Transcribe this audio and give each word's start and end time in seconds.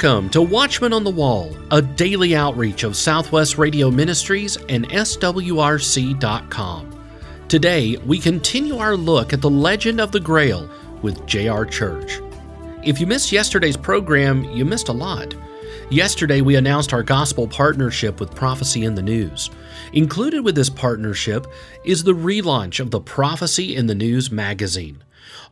Welcome 0.00 0.30
to 0.30 0.42
Watchman 0.42 0.92
on 0.92 1.02
the 1.02 1.10
Wall, 1.10 1.56
a 1.72 1.82
daily 1.82 2.36
outreach 2.36 2.84
of 2.84 2.94
Southwest 2.94 3.58
Radio 3.58 3.90
Ministries 3.90 4.56
and 4.68 4.88
SWRC.com. 4.90 6.20
Today, 7.48 7.96
we 8.06 8.20
continue 8.20 8.76
our 8.76 8.96
look 8.96 9.32
at 9.32 9.40
the 9.40 9.50
legend 9.50 10.00
of 10.00 10.12
the 10.12 10.20
Grail 10.20 10.70
with 11.02 11.26
J.R. 11.26 11.66
Church. 11.66 12.20
If 12.84 13.00
you 13.00 13.08
missed 13.08 13.32
yesterday's 13.32 13.76
program, 13.76 14.44
you 14.44 14.64
missed 14.64 14.88
a 14.88 14.92
lot. 14.92 15.34
Yesterday, 15.90 16.42
we 16.42 16.54
announced 16.54 16.92
our 16.92 17.02
gospel 17.02 17.48
partnership 17.48 18.20
with 18.20 18.36
Prophecy 18.36 18.84
in 18.84 18.94
the 18.94 19.02
News. 19.02 19.50
Included 19.94 20.44
with 20.44 20.54
this 20.54 20.70
partnership 20.70 21.48
is 21.82 22.04
the 22.04 22.14
relaunch 22.14 22.78
of 22.78 22.92
the 22.92 23.00
Prophecy 23.00 23.74
in 23.74 23.88
the 23.88 23.96
News 23.96 24.30
magazine. 24.30 25.02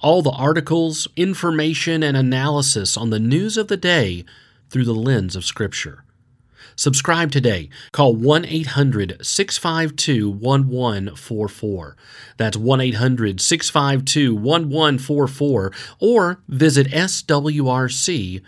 All 0.01 0.23
the 0.23 0.31
articles, 0.31 1.09
information, 1.17 2.03
and 2.03 2.17
analysis 2.17 2.97
on 2.97 3.11
the 3.11 3.21
news 3.21 3.57
of 3.57 3.69
the 3.69 3.77
day 3.77 4.25
through 4.71 4.85
the 4.85 4.95
lens 4.95 5.37
of 5.37 5.45
Scripture. 5.45 6.05
Subscribe 6.77 7.33
today. 7.33 7.71
Call 7.93 8.15
1 8.15 8.45
800 8.45 9.25
652 9.25 10.29
1144. 10.31 11.97
That's 12.37 12.57
1 12.57 12.81
800 12.81 13.41
652 13.41 14.35
1144 14.35 15.73
or 16.01 16.43
visit 16.49 16.89
swrc.com. 16.89 18.39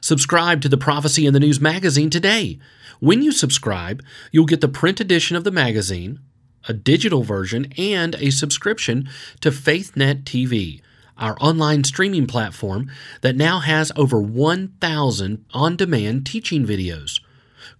Subscribe 0.00 0.60
to 0.60 0.68
the 0.68 0.76
Prophecy 0.76 1.26
in 1.26 1.32
the 1.32 1.40
News 1.40 1.60
magazine 1.60 2.10
today. 2.10 2.58
When 3.00 3.22
you 3.22 3.32
subscribe, 3.32 4.02
you'll 4.30 4.46
get 4.46 4.60
the 4.60 4.68
print 4.68 5.00
edition 5.00 5.36
of 5.36 5.44
the 5.44 5.50
magazine, 5.50 6.20
a 6.68 6.72
digital 6.72 7.22
version, 7.22 7.72
and 7.76 8.14
a 8.16 8.30
subscription 8.30 9.08
to 9.40 9.50
FaithNet 9.50 10.24
TV, 10.24 10.80
our 11.18 11.36
online 11.40 11.84
streaming 11.84 12.26
platform 12.26 12.90
that 13.22 13.36
now 13.36 13.60
has 13.60 13.92
over 13.96 14.20
1,000 14.20 15.44
on 15.52 15.76
demand 15.76 16.26
teaching 16.26 16.66
videos. 16.66 17.20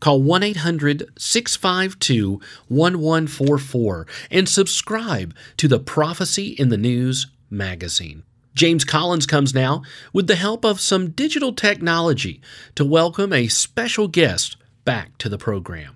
Call 0.00 0.22
1 0.22 0.42
800 0.42 1.10
652 1.16 2.40
1144 2.68 4.06
and 4.30 4.48
subscribe 4.48 5.34
to 5.56 5.68
the 5.68 5.78
Prophecy 5.78 6.48
in 6.48 6.68
the 6.68 6.76
News 6.76 7.28
magazine. 7.50 8.22
James 8.54 8.84
Collins 8.84 9.26
comes 9.26 9.54
now 9.54 9.82
with 10.12 10.26
the 10.26 10.34
help 10.34 10.64
of 10.64 10.80
some 10.80 11.10
digital 11.10 11.52
technology 11.52 12.40
to 12.74 12.84
welcome 12.84 13.32
a 13.32 13.48
special 13.48 14.08
guest 14.08 14.56
back 14.84 15.18
to 15.18 15.28
the 15.28 15.38
program. 15.38 15.94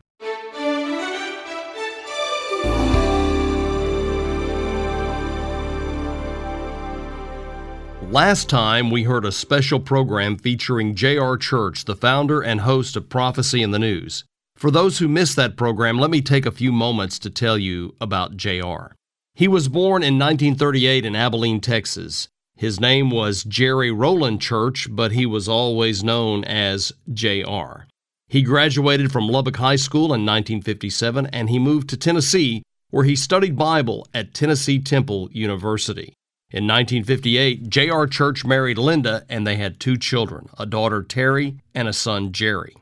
Last 8.11 8.49
time, 8.49 8.91
we 8.91 9.05
heard 9.05 9.25
a 9.25 9.31
special 9.31 9.79
program 9.79 10.37
featuring 10.37 10.97
J.R. 10.97 11.37
Church, 11.37 11.85
the 11.85 11.95
founder 11.95 12.41
and 12.41 12.63
host 12.63 12.97
of 12.97 13.09
Prophecy 13.09 13.63
in 13.63 13.71
the 13.71 13.79
News. 13.79 14.25
For 14.57 14.73
those 14.73 14.99
who 14.99 15.07
missed 15.07 15.37
that 15.37 15.57
program, 15.57 15.97
let 15.97 16.11
me 16.11 16.21
take 16.21 16.45
a 16.45 16.51
few 16.51 16.73
moments 16.73 17.21
to 17.21 17.31
tell 17.31 17.57
you 17.57 17.95
about 18.01 18.37
J.R. 18.37 18.97
He 19.37 19.47
was 19.47 19.69
born 19.69 20.03
in 20.03 20.19
1938 20.19 21.05
in 21.05 21.15
Abilene, 21.15 21.61
Texas. 21.61 22.27
His 22.57 22.81
name 22.81 23.11
was 23.11 23.45
Jerry 23.45 23.93
Rowland 23.93 24.41
Church, 24.41 24.89
but 24.91 25.13
he 25.13 25.25
was 25.25 25.49
always 25.49 26.03
known 26.03 26.43
as 26.43 26.93
J.R. 27.13 27.87
He 28.27 28.43
graduated 28.43 29.13
from 29.13 29.29
Lubbock 29.29 29.59
High 29.59 29.77
School 29.77 30.07
in 30.07 30.27
1957 30.27 31.27
and 31.27 31.49
he 31.49 31.61
moved 31.61 31.89
to 31.91 31.97
Tennessee, 31.97 32.65
where 32.91 33.05
he 33.05 33.15
studied 33.15 33.57
Bible 33.57 34.05
at 34.13 34.35
Tennessee 34.35 34.81
Temple 34.81 35.29
University. 35.31 36.13
In 36.53 36.65
1958, 36.65 37.71
J.R. 37.71 38.09
Church 38.09 38.45
married 38.45 38.77
Linda 38.77 39.25
and 39.29 39.47
they 39.47 39.55
had 39.55 39.79
two 39.79 39.97
children, 39.97 40.49
a 40.59 40.67
daughter 40.67 41.01
Terry 41.01 41.59
and 41.77 41.87
a 41.87 41.93
son 41.93 42.33
Jerry. 42.33 42.77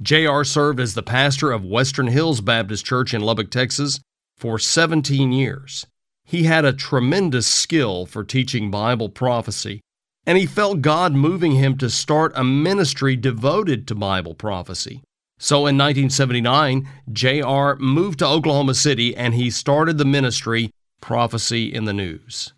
J.R. 0.00 0.44
served 0.44 0.78
as 0.78 0.94
the 0.94 1.02
pastor 1.02 1.50
of 1.50 1.64
Western 1.64 2.06
Hills 2.06 2.40
Baptist 2.40 2.84
Church 2.84 3.12
in 3.12 3.20
Lubbock, 3.20 3.50
Texas 3.50 3.98
for 4.36 4.56
17 4.56 5.32
years. 5.32 5.84
He 6.24 6.44
had 6.44 6.64
a 6.64 6.72
tremendous 6.72 7.48
skill 7.48 8.06
for 8.06 8.22
teaching 8.22 8.70
Bible 8.70 9.08
prophecy, 9.08 9.80
and 10.24 10.38
he 10.38 10.46
felt 10.46 10.82
God 10.82 11.12
moving 11.12 11.52
him 11.52 11.76
to 11.78 11.90
start 11.90 12.30
a 12.36 12.44
ministry 12.44 13.16
devoted 13.16 13.88
to 13.88 13.96
Bible 13.96 14.34
prophecy. 14.34 15.02
So 15.40 15.58
in 15.66 15.76
1979, 15.76 16.88
J.R. 17.10 17.74
moved 17.76 18.20
to 18.20 18.26
Oklahoma 18.26 18.74
City 18.74 19.16
and 19.16 19.34
he 19.34 19.50
started 19.50 19.98
the 19.98 20.04
ministry 20.04 20.70
Prophecy 21.00 21.72
in 21.72 21.84
the 21.84 21.92
News. 21.92 22.52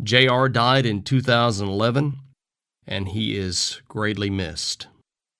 JR 0.00 0.46
died 0.46 0.86
in 0.86 1.02
2011, 1.02 2.14
and 2.86 3.08
he 3.08 3.36
is 3.36 3.82
greatly 3.88 4.30
missed. 4.30 4.86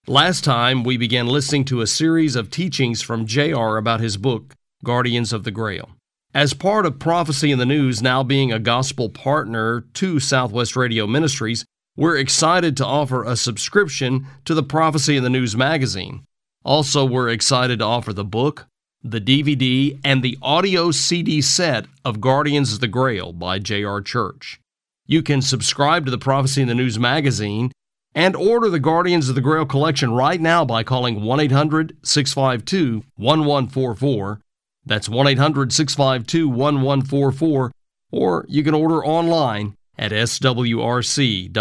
Last 0.06 0.42
time, 0.42 0.82
we 0.82 0.96
began 0.96 1.26
listening 1.26 1.64
to 1.66 1.80
a 1.80 1.86
series 1.86 2.34
of 2.34 2.50
teachings 2.50 3.02
from 3.02 3.26
JR 3.26 3.76
about 3.76 4.00
his 4.00 4.16
book, 4.16 4.54
Guardians 4.84 5.32
of 5.32 5.44
the 5.44 5.52
Grail. 5.52 5.91
As 6.34 6.54
part 6.54 6.86
of 6.86 6.98
Prophecy 6.98 7.52
in 7.52 7.58
the 7.58 7.66
News 7.66 8.02
now 8.02 8.22
being 8.22 8.50
a 8.50 8.58
gospel 8.58 9.08
partner 9.08 9.84
to 9.94 10.18
Southwest 10.18 10.76
Radio 10.76 11.06
Ministries, 11.06 11.64
we're 11.96 12.16
excited 12.16 12.76
to 12.78 12.86
offer 12.86 13.22
a 13.22 13.36
subscription 13.36 14.26
to 14.44 14.54
the 14.54 14.62
Prophecy 14.62 15.16
in 15.16 15.22
the 15.22 15.30
News 15.30 15.56
magazine. 15.56 16.24
Also, 16.64 17.04
we're 17.04 17.28
excited 17.28 17.80
to 17.80 17.84
offer 17.84 18.12
the 18.12 18.24
book, 18.24 18.66
the 19.04 19.20
DVD, 19.20 19.98
and 20.04 20.22
the 20.22 20.38
audio 20.40 20.90
CD 20.90 21.40
set 21.40 21.86
of 22.04 22.20
Guardians 22.20 22.72
of 22.72 22.80
the 22.80 22.88
Grail 22.88 23.32
by 23.32 23.58
J.R. 23.58 24.00
Church. 24.00 24.60
You 25.06 25.22
can 25.22 25.42
subscribe 25.42 26.04
to 26.04 26.10
the 26.10 26.18
Prophecy 26.18 26.62
in 26.62 26.68
the 26.68 26.74
News 26.74 26.98
magazine 26.98 27.72
and 28.14 28.36
order 28.36 28.68
the 28.68 28.78
Guardians 28.78 29.28
of 29.28 29.34
the 29.34 29.41
Grail 29.41 29.66
collection 29.66 30.12
right 30.12 30.41
now 30.41 30.64
by 30.64 30.82
calling 30.82 31.22
1 31.22 31.41
800 31.41 31.96
652 32.02 33.04
1144. 33.16 34.41
That's 34.84 35.08
1 35.08 35.26
800 35.26 35.72
652 35.72 36.48
1144, 36.48 37.72
or 38.10 38.46
you 38.48 38.62
can 38.62 38.74
order 38.74 39.04
online 39.04 39.76
at 39.98 40.12
swrc.com. 40.12 41.52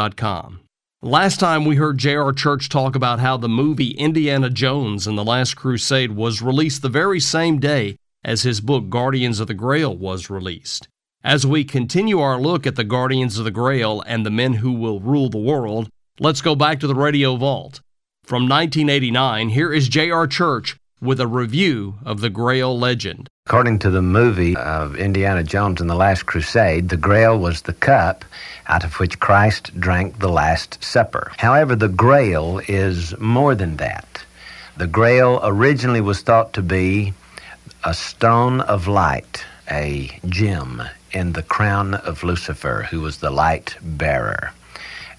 Last 1.03 1.39
time 1.39 1.65
we 1.65 1.77
heard 1.77 1.97
J.R. 1.97 2.31
Church 2.31 2.69
talk 2.69 2.95
about 2.95 3.19
how 3.19 3.35
the 3.35 3.49
movie 3.49 3.89
Indiana 3.93 4.51
Jones 4.51 5.07
and 5.07 5.17
the 5.17 5.23
Last 5.23 5.55
Crusade 5.55 6.11
was 6.11 6.43
released 6.43 6.83
the 6.83 6.89
very 6.89 7.19
same 7.19 7.57
day 7.57 7.97
as 8.23 8.43
his 8.43 8.61
book 8.61 8.87
Guardians 8.87 9.39
of 9.39 9.47
the 9.47 9.55
Grail 9.55 9.97
was 9.97 10.29
released. 10.29 10.87
As 11.23 11.43
we 11.43 11.63
continue 11.63 12.19
our 12.19 12.39
look 12.39 12.67
at 12.67 12.75
the 12.75 12.83
Guardians 12.83 13.39
of 13.39 13.45
the 13.45 13.49
Grail 13.49 14.03
and 14.05 14.23
the 14.23 14.29
men 14.29 14.53
who 14.53 14.73
will 14.73 14.99
rule 14.99 15.31
the 15.31 15.39
world, 15.39 15.89
let's 16.19 16.41
go 16.43 16.53
back 16.55 16.79
to 16.81 16.87
the 16.87 16.93
Radio 16.93 17.35
Vault. 17.35 17.81
From 18.23 18.47
1989, 18.47 19.49
here 19.49 19.73
is 19.73 19.89
J.R. 19.89 20.27
Church 20.27 20.77
with 21.01 21.19
a 21.19 21.25
review 21.25 21.95
of 22.05 22.21
the 22.21 22.29
Grail 22.29 22.77
legend. 22.77 23.27
According 23.47 23.79
to 23.79 23.89
the 23.89 24.03
movie 24.03 24.55
of 24.55 24.95
Indiana 24.95 25.43
Jones 25.43 25.81
and 25.81 25.89
the 25.89 25.95
Last 25.95 26.27
Crusade, 26.27 26.89
the 26.89 26.95
Grail 26.95 27.37
was 27.37 27.63
the 27.63 27.73
cup 27.73 28.23
out 28.67 28.83
of 28.83 28.99
which 28.99 29.19
Christ 29.19 29.77
drank 29.79 30.19
the 30.19 30.29
Last 30.29 30.81
Supper. 30.83 31.31
However, 31.37 31.75
the 31.75 31.89
Grail 31.89 32.61
is 32.67 33.17
more 33.19 33.55
than 33.55 33.77
that. 33.77 34.23
The 34.77 34.85
Grail 34.85 35.39
originally 35.43 36.01
was 36.01 36.21
thought 36.21 36.53
to 36.53 36.61
be 36.61 37.13
a 37.83 37.95
stone 37.95 38.61
of 38.61 38.87
light, 38.87 39.43
a 39.69 40.19
gem 40.27 40.83
in 41.11 41.33
the 41.33 41.43
crown 41.43 41.95
of 41.95 42.23
Lucifer, 42.23 42.87
who 42.91 43.01
was 43.01 43.17
the 43.17 43.31
light 43.31 43.75
bearer. 43.81 44.51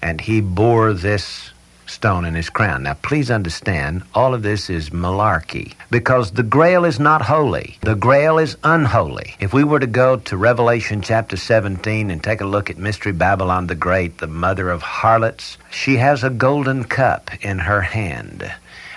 And 0.01 0.21
he 0.21 0.39
bore 0.39 0.93
this 0.93 1.51
stone 1.93 2.25
in 2.25 2.33
his 2.33 2.49
crown. 2.49 2.83
Now, 2.83 2.95
please 2.95 3.29
understand, 3.29 4.03
all 4.13 4.33
of 4.33 4.41
this 4.41 4.69
is 4.69 4.89
malarkey 4.89 5.73
because 5.91 6.31
the 6.31 6.43
grail 6.43 6.85
is 6.85 6.99
not 6.99 7.21
holy. 7.21 7.77
The 7.81 7.95
grail 7.95 8.39
is 8.39 8.57
unholy. 8.63 9.35
If 9.39 9.53
we 9.53 9.63
were 9.63 9.79
to 9.79 9.87
go 9.87 10.17
to 10.17 10.37
Revelation 10.37 11.01
chapter 11.01 11.37
17 11.37 12.09
and 12.09 12.23
take 12.23 12.41
a 12.41 12.45
look 12.45 12.69
at 12.69 12.77
Mystery 12.77 13.11
Babylon 13.11 13.67
the 13.67 13.75
Great, 13.75 14.17
the 14.17 14.27
mother 14.27 14.69
of 14.69 14.81
harlots, 14.81 15.57
she 15.69 15.97
has 15.97 16.23
a 16.23 16.29
golden 16.29 16.83
cup 16.83 17.29
in 17.45 17.59
her 17.59 17.81
hand. 17.81 18.51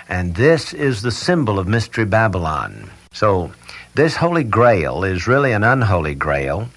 And 0.08 0.34
this 0.34 0.72
is 0.72 1.02
the 1.02 1.10
symbol 1.10 1.58
of 1.58 1.69
Mystery 1.69 2.06
Babylon. 2.06 2.90
So, 3.12 3.52
this 3.94 4.16
holy 4.16 4.44
grail 4.44 5.04
is 5.04 5.26
really 5.26 5.52
an 5.52 5.64
unholy 5.64 6.14
grail, 6.14 6.69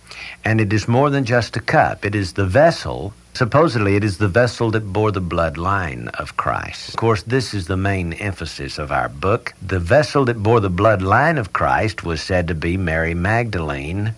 and 0.43 0.59
it 0.59 0.73
is 0.73 0.87
more 0.87 1.09
than 1.09 1.25
just 1.25 1.55
a 1.57 1.59
cup. 1.59 2.05
It 2.05 2.15
is 2.15 2.33
the 2.33 2.45
vessel 2.45 3.13
Supposedly, 3.39 3.95
it 3.95 4.03
is 4.03 4.17
the 4.17 4.27
vessel 4.27 4.69
that 4.71 4.91
bore 4.91 5.13
the 5.13 5.21
bloodline 5.21 6.09
of 6.19 6.35
Christ. 6.35 6.89
Of 6.89 6.97
course, 6.97 7.23
this 7.23 7.53
is 7.53 7.67
the 7.67 7.77
main 7.77 8.11
emphasis 8.11 8.77
of 8.77 8.91
our 8.91 9.07
book. 9.07 9.53
The 9.65 9.79
vessel 9.79 10.25
that 10.25 10.43
bore 10.43 10.59
the 10.59 10.69
bloodline 10.69 11.39
of 11.39 11.53
Christ 11.53 12.03
was 12.03 12.21
said 12.21 12.49
to 12.49 12.53
be 12.53 12.75
Mary 12.75 13.13
Magdalene, 13.13 14.13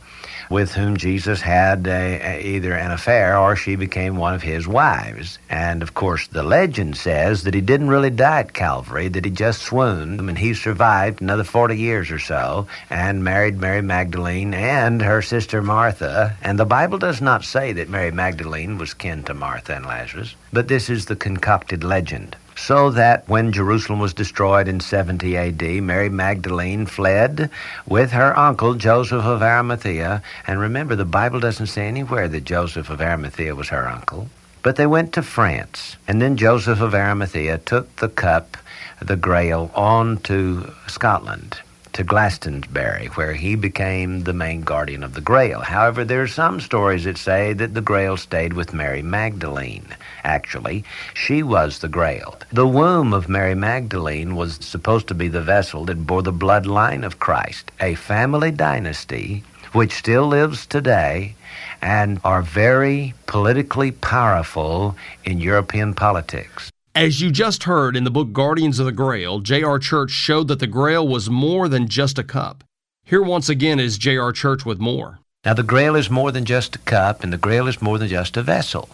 with 0.51 0.73
whom 0.73 0.97
Jesus 0.97 1.39
had 1.41 1.87
a, 1.87 2.19
a, 2.21 2.41
either 2.41 2.73
an 2.73 2.91
affair 2.91 3.37
or 3.37 3.55
she 3.55 3.77
became 3.77 4.17
one 4.17 4.35
of 4.35 4.43
his 4.43 4.67
wives. 4.67 5.39
And 5.49 5.81
of 5.81 5.93
course, 5.93 6.27
the 6.27 6.43
legend 6.43 6.97
says 6.97 7.43
that 7.43 7.53
he 7.53 7.61
didn't 7.61 7.87
really 7.87 8.09
die 8.09 8.41
at 8.41 8.53
Calvary, 8.53 9.07
that 9.07 9.23
he 9.23 9.31
just 9.31 9.61
swooned, 9.61 10.19
and 10.19 10.37
he 10.37 10.53
survived 10.53 11.21
another 11.21 11.45
40 11.45 11.77
years 11.77 12.11
or 12.11 12.19
so 12.19 12.67
and 12.89 13.23
married 13.23 13.59
Mary 13.59 13.81
Magdalene 13.81 14.53
and 14.53 15.01
her 15.01 15.21
sister 15.21 15.61
Martha. 15.61 16.35
And 16.41 16.59
the 16.59 16.65
Bible 16.65 16.97
does 16.97 17.21
not 17.21 17.45
say 17.45 17.71
that 17.73 17.89
Mary 17.89 18.11
Magdalene 18.11 18.77
was 18.77 18.93
kin 18.93 19.23
to 19.23 19.33
Martha 19.33 19.75
and 19.75 19.85
Lazarus, 19.85 20.35
but 20.51 20.67
this 20.67 20.89
is 20.89 21.05
the 21.05 21.15
concocted 21.15 21.83
legend 21.83 22.35
so 22.61 22.91
that 22.91 23.27
when 23.27 23.51
Jerusalem 23.51 23.99
was 23.99 24.13
destroyed 24.13 24.67
in 24.67 24.79
70 24.79 25.35
AD, 25.35 25.61
Mary 25.81 26.09
Magdalene 26.09 26.85
fled 26.85 27.49
with 27.87 28.11
her 28.11 28.37
uncle 28.37 28.75
Joseph 28.75 29.25
of 29.25 29.41
Arimathea. 29.41 30.21
And 30.45 30.59
remember, 30.59 30.95
the 30.95 31.03
Bible 31.03 31.39
doesn't 31.39 31.67
say 31.67 31.87
anywhere 31.87 32.27
that 32.27 32.45
Joseph 32.45 32.91
of 32.91 33.01
Arimathea 33.01 33.55
was 33.55 33.69
her 33.69 33.87
uncle. 33.87 34.29
But 34.61 34.75
they 34.75 34.85
went 34.85 35.13
to 35.13 35.23
France. 35.23 35.95
And 36.07 36.21
then 36.21 36.37
Joseph 36.37 36.81
of 36.81 36.93
Arimathea 36.93 37.57
took 37.57 37.95
the 37.95 38.09
cup, 38.09 38.57
the 39.01 39.15
grail, 39.15 39.71
on 39.73 40.17
to 40.19 40.71
Scotland 40.87 41.61
to 41.93 42.03
Glastonbury, 42.03 43.07
where 43.15 43.33
he 43.33 43.55
became 43.55 44.23
the 44.23 44.33
main 44.33 44.61
guardian 44.61 45.03
of 45.03 45.13
the 45.13 45.21
Grail. 45.21 45.61
However, 45.61 46.03
there 46.03 46.21
are 46.21 46.27
some 46.27 46.59
stories 46.59 47.03
that 47.03 47.17
say 47.17 47.53
that 47.53 47.73
the 47.73 47.81
Grail 47.81 48.17
stayed 48.17 48.53
with 48.53 48.73
Mary 48.73 49.01
Magdalene. 49.01 49.87
Actually, 50.23 50.83
she 51.13 51.43
was 51.43 51.79
the 51.79 51.89
Grail. 51.89 52.37
The 52.51 52.67
womb 52.67 53.13
of 53.13 53.29
Mary 53.29 53.55
Magdalene 53.55 54.35
was 54.35 54.55
supposed 54.55 55.07
to 55.09 55.13
be 55.13 55.27
the 55.27 55.41
vessel 55.41 55.85
that 55.85 56.07
bore 56.07 56.23
the 56.23 56.33
bloodline 56.33 57.05
of 57.05 57.19
Christ, 57.19 57.71
a 57.79 57.95
family 57.95 58.51
dynasty 58.51 59.43
which 59.73 59.93
still 59.93 60.27
lives 60.27 60.65
today 60.65 61.35
and 61.81 62.19
are 62.23 62.41
very 62.41 63.13
politically 63.25 63.91
powerful 63.91 64.95
in 65.23 65.39
European 65.39 65.93
politics. 65.93 66.71
As 66.93 67.21
you 67.21 67.31
just 67.31 67.63
heard 67.63 67.95
in 67.95 68.03
the 68.03 68.11
book 68.11 68.33
Guardians 68.33 68.77
of 68.77 68.85
the 68.85 68.91
Grail, 68.91 69.39
J.R. 69.39 69.79
Church 69.79 70.11
showed 70.11 70.49
that 70.49 70.59
the 70.59 70.67
Grail 70.67 71.07
was 71.07 71.29
more 71.29 71.69
than 71.69 71.87
just 71.87 72.19
a 72.19 72.23
cup. 72.23 72.65
Here 73.05 73.21
once 73.21 73.47
again 73.47 73.79
is 73.79 73.97
J.R. 73.97 74.33
Church 74.33 74.65
with 74.65 74.77
more. 74.77 75.19
Now, 75.45 75.53
the 75.53 75.63
Grail 75.63 75.95
is 75.95 76.09
more 76.09 76.33
than 76.33 76.43
just 76.43 76.75
a 76.75 76.79
cup, 76.79 77.23
and 77.23 77.31
the 77.31 77.37
Grail 77.37 77.69
is 77.69 77.81
more 77.81 77.97
than 77.97 78.09
just 78.09 78.35
a 78.35 78.43
vessel. 78.43 78.89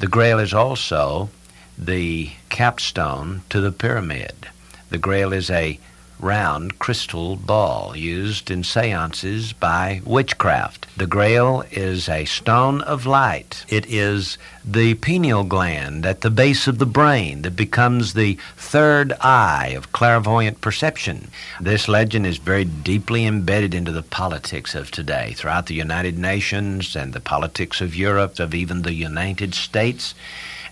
The 0.00 0.08
Grail 0.08 0.40
is 0.40 0.52
also 0.52 1.30
the 1.78 2.32
capstone 2.48 3.42
to 3.50 3.60
the 3.60 3.70
pyramid. 3.70 4.48
The 4.90 4.98
Grail 4.98 5.32
is 5.32 5.48
a 5.48 5.78
round 6.20 6.78
crystal 6.78 7.36
ball 7.36 7.96
used 7.96 8.50
in 8.50 8.64
seances 8.64 9.52
by 9.52 10.00
witchcraft. 10.04 10.86
The 10.96 11.06
grail 11.06 11.64
is 11.70 12.08
a 12.08 12.24
stone 12.24 12.80
of 12.80 13.06
light. 13.06 13.64
It 13.68 13.86
is 13.86 14.38
the 14.64 14.94
pineal 14.94 15.44
gland 15.44 16.06
at 16.06 16.22
the 16.22 16.30
base 16.30 16.66
of 16.66 16.78
the 16.78 16.86
brain 16.86 17.42
that 17.42 17.54
becomes 17.54 18.14
the 18.14 18.38
third 18.56 19.12
eye 19.20 19.74
of 19.76 19.92
clairvoyant 19.92 20.60
perception. 20.60 21.28
This 21.60 21.88
legend 21.88 22.26
is 22.26 22.38
very 22.38 22.64
deeply 22.64 23.26
embedded 23.26 23.74
into 23.74 23.92
the 23.92 24.02
politics 24.02 24.74
of 24.74 24.90
today 24.90 25.34
throughout 25.36 25.66
the 25.66 25.74
United 25.74 26.18
Nations 26.18 26.96
and 26.96 27.12
the 27.12 27.20
politics 27.20 27.80
of 27.80 27.94
Europe, 27.94 28.38
of 28.38 28.54
even 28.54 28.82
the 28.82 28.94
United 28.94 29.54
States 29.54 30.14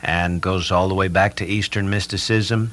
and 0.05 0.41
goes 0.41 0.71
all 0.71 0.89
the 0.89 0.95
way 0.95 1.09
back 1.09 1.35
to 1.37 1.47
Eastern 1.47 1.91
mysticism. 1.91 2.73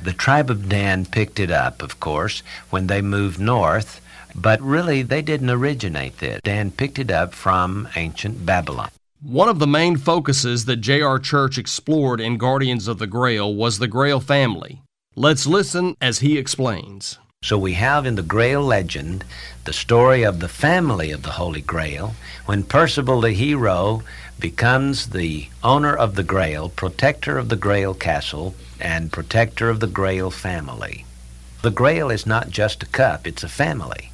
The 0.00 0.12
tribe 0.12 0.50
of 0.50 0.68
Dan 0.68 1.06
picked 1.06 1.40
it 1.40 1.50
up, 1.50 1.82
of 1.82 2.00
course, 2.00 2.42
when 2.70 2.86
they 2.86 3.02
moved 3.02 3.38
north, 3.38 4.00
but 4.34 4.60
really 4.60 5.02
they 5.02 5.22
didn't 5.22 5.50
originate 5.50 6.18
this. 6.18 6.40
Dan 6.42 6.70
picked 6.70 6.98
it 6.98 7.10
up 7.10 7.34
from 7.34 7.88
ancient 7.96 8.44
Babylon. 8.44 8.90
One 9.22 9.48
of 9.48 9.60
the 9.60 9.66
main 9.66 9.96
focuses 9.96 10.64
that 10.64 10.78
J.R. 10.78 11.18
Church 11.18 11.56
explored 11.56 12.20
in 12.20 12.38
Guardians 12.38 12.88
of 12.88 12.98
the 12.98 13.06
Grail 13.06 13.54
was 13.54 13.78
the 13.78 13.86
Grail 13.86 14.18
family. 14.18 14.82
Let's 15.14 15.46
listen 15.46 15.96
as 16.00 16.18
he 16.18 16.38
explains. 16.38 17.18
So 17.44 17.58
we 17.58 17.72
have 17.72 18.06
in 18.06 18.14
the 18.14 18.22
Grail 18.22 18.62
legend 18.62 19.24
the 19.64 19.72
story 19.72 20.22
of 20.22 20.38
the 20.38 20.48
family 20.48 21.10
of 21.10 21.24
the 21.24 21.32
Holy 21.32 21.60
Grail. 21.60 22.14
When 22.46 22.62
Percival 22.62 23.20
the 23.20 23.32
hero 23.32 24.04
becomes 24.38 25.08
the 25.08 25.48
owner 25.64 25.92
of 25.92 26.14
the 26.14 26.22
Grail, 26.22 26.68
protector 26.68 27.38
of 27.38 27.48
the 27.48 27.56
Grail 27.56 27.94
castle, 27.94 28.54
and 28.78 29.10
protector 29.10 29.68
of 29.68 29.80
the 29.80 29.88
Grail 29.88 30.30
family. 30.30 31.04
The 31.62 31.72
Grail 31.72 32.10
is 32.10 32.26
not 32.26 32.50
just 32.50 32.84
a 32.84 32.86
cup, 32.86 33.26
it's 33.26 33.42
a 33.42 33.48
family. 33.48 34.12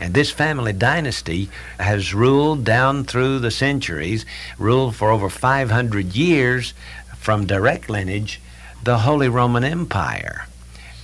And 0.00 0.12
this 0.12 0.32
family 0.32 0.72
dynasty 0.72 1.50
has 1.78 2.12
ruled 2.12 2.64
down 2.64 3.04
through 3.04 3.38
the 3.38 3.52
centuries, 3.52 4.26
ruled 4.58 4.96
for 4.96 5.12
over 5.12 5.30
500 5.30 6.16
years 6.16 6.74
from 7.16 7.46
direct 7.46 7.88
lineage, 7.88 8.40
the 8.82 8.98
Holy 8.98 9.28
Roman 9.28 9.62
Empire. 9.62 10.48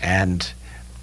And 0.02 0.52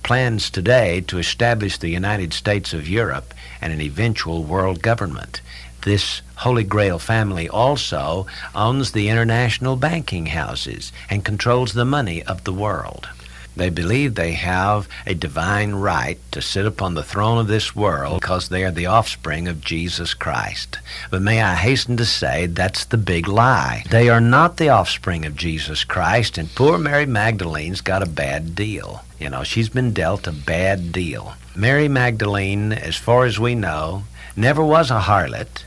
plans 0.03 0.49
today 0.49 1.01
to 1.01 1.17
establish 1.17 1.77
the 1.77 1.89
United 1.89 2.33
States 2.33 2.73
of 2.73 2.87
Europe 2.87 3.33
and 3.61 3.71
an 3.71 3.81
eventual 3.81 4.43
world 4.43 4.81
government. 4.81 5.41
This 5.83 6.21
Holy 6.35 6.63
Grail 6.63 6.99
family 6.99 7.49
also 7.49 8.27
owns 8.53 8.91
the 8.91 9.09
international 9.09 9.75
banking 9.75 10.27
houses 10.27 10.91
and 11.09 11.25
controls 11.25 11.73
the 11.73 11.85
money 11.85 12.21
of 12.23 12.43
the 12.43 12.53
world. 12.53 13.09
They 13.55 13.69
believe 13.69 14.15
they 14.15 14.31
have 14.31 14.87
a 15.05 15.13
divine 15.13 15.75
right 15.75 16.17
to 16.31 16.41
sit 16.41 16.65
upon 16.65 16.93
the 16.93 17.03
throne 17.03 17.37
of 17.37 17.47
this 17.47 17.75
world 17.75 18.21
because 18.21 18.47
they 18.47 18.63
are 18.63 18.71
the 18.71 18.85
offspring 18.85 19.47
of 19.47 19.61
Jesus 19.61 20.13
Christ. 20.13 20.79
But 21.09 21.21
may 21.21 21.41
I 21.41 21.55
hasten 21.55 21.97
to 21.97 22.05
say 22.05 22.45
that's 22.45 22.85
the 22.85 22.97
big 22.97 23.27
lie. 23.27 23.83
They 23.89 24.07
are 24.07 24.21
not 24.21 24.57
the 24.57 24.69
offspring 24.69 25.25
of 25.25 25.35
Jesus 25.35 25.83
Christ, 25.83 26.37
and 26.37 26.53
poor 26.55 26.77
Mary 26.77 27.05
Magdalene's 27.05 27.81
got 27.81 28.01
a 28.01 28.07
bad 28.07 28.55
deal. 28.55 29.03
You 29.19 29.29
know, 29.29 29.43
she's 29.43 29.69
been 29.69 29.91
dealt 29.91 30.27
a 30.27 30.31
bad 30.31 30.91
deal. 30.91 31.33
Mary 31.55 31.89
Magdalene, 31.89 32.71
as 32.71 32.95
far 32.95 33.25
as 33.25 33.37
we 33.37 33.53
know, 33.53 34.03
never 34.35 34.63
was 34.63 34.89
a 34.89 35.01
harlot. 35.01 35.65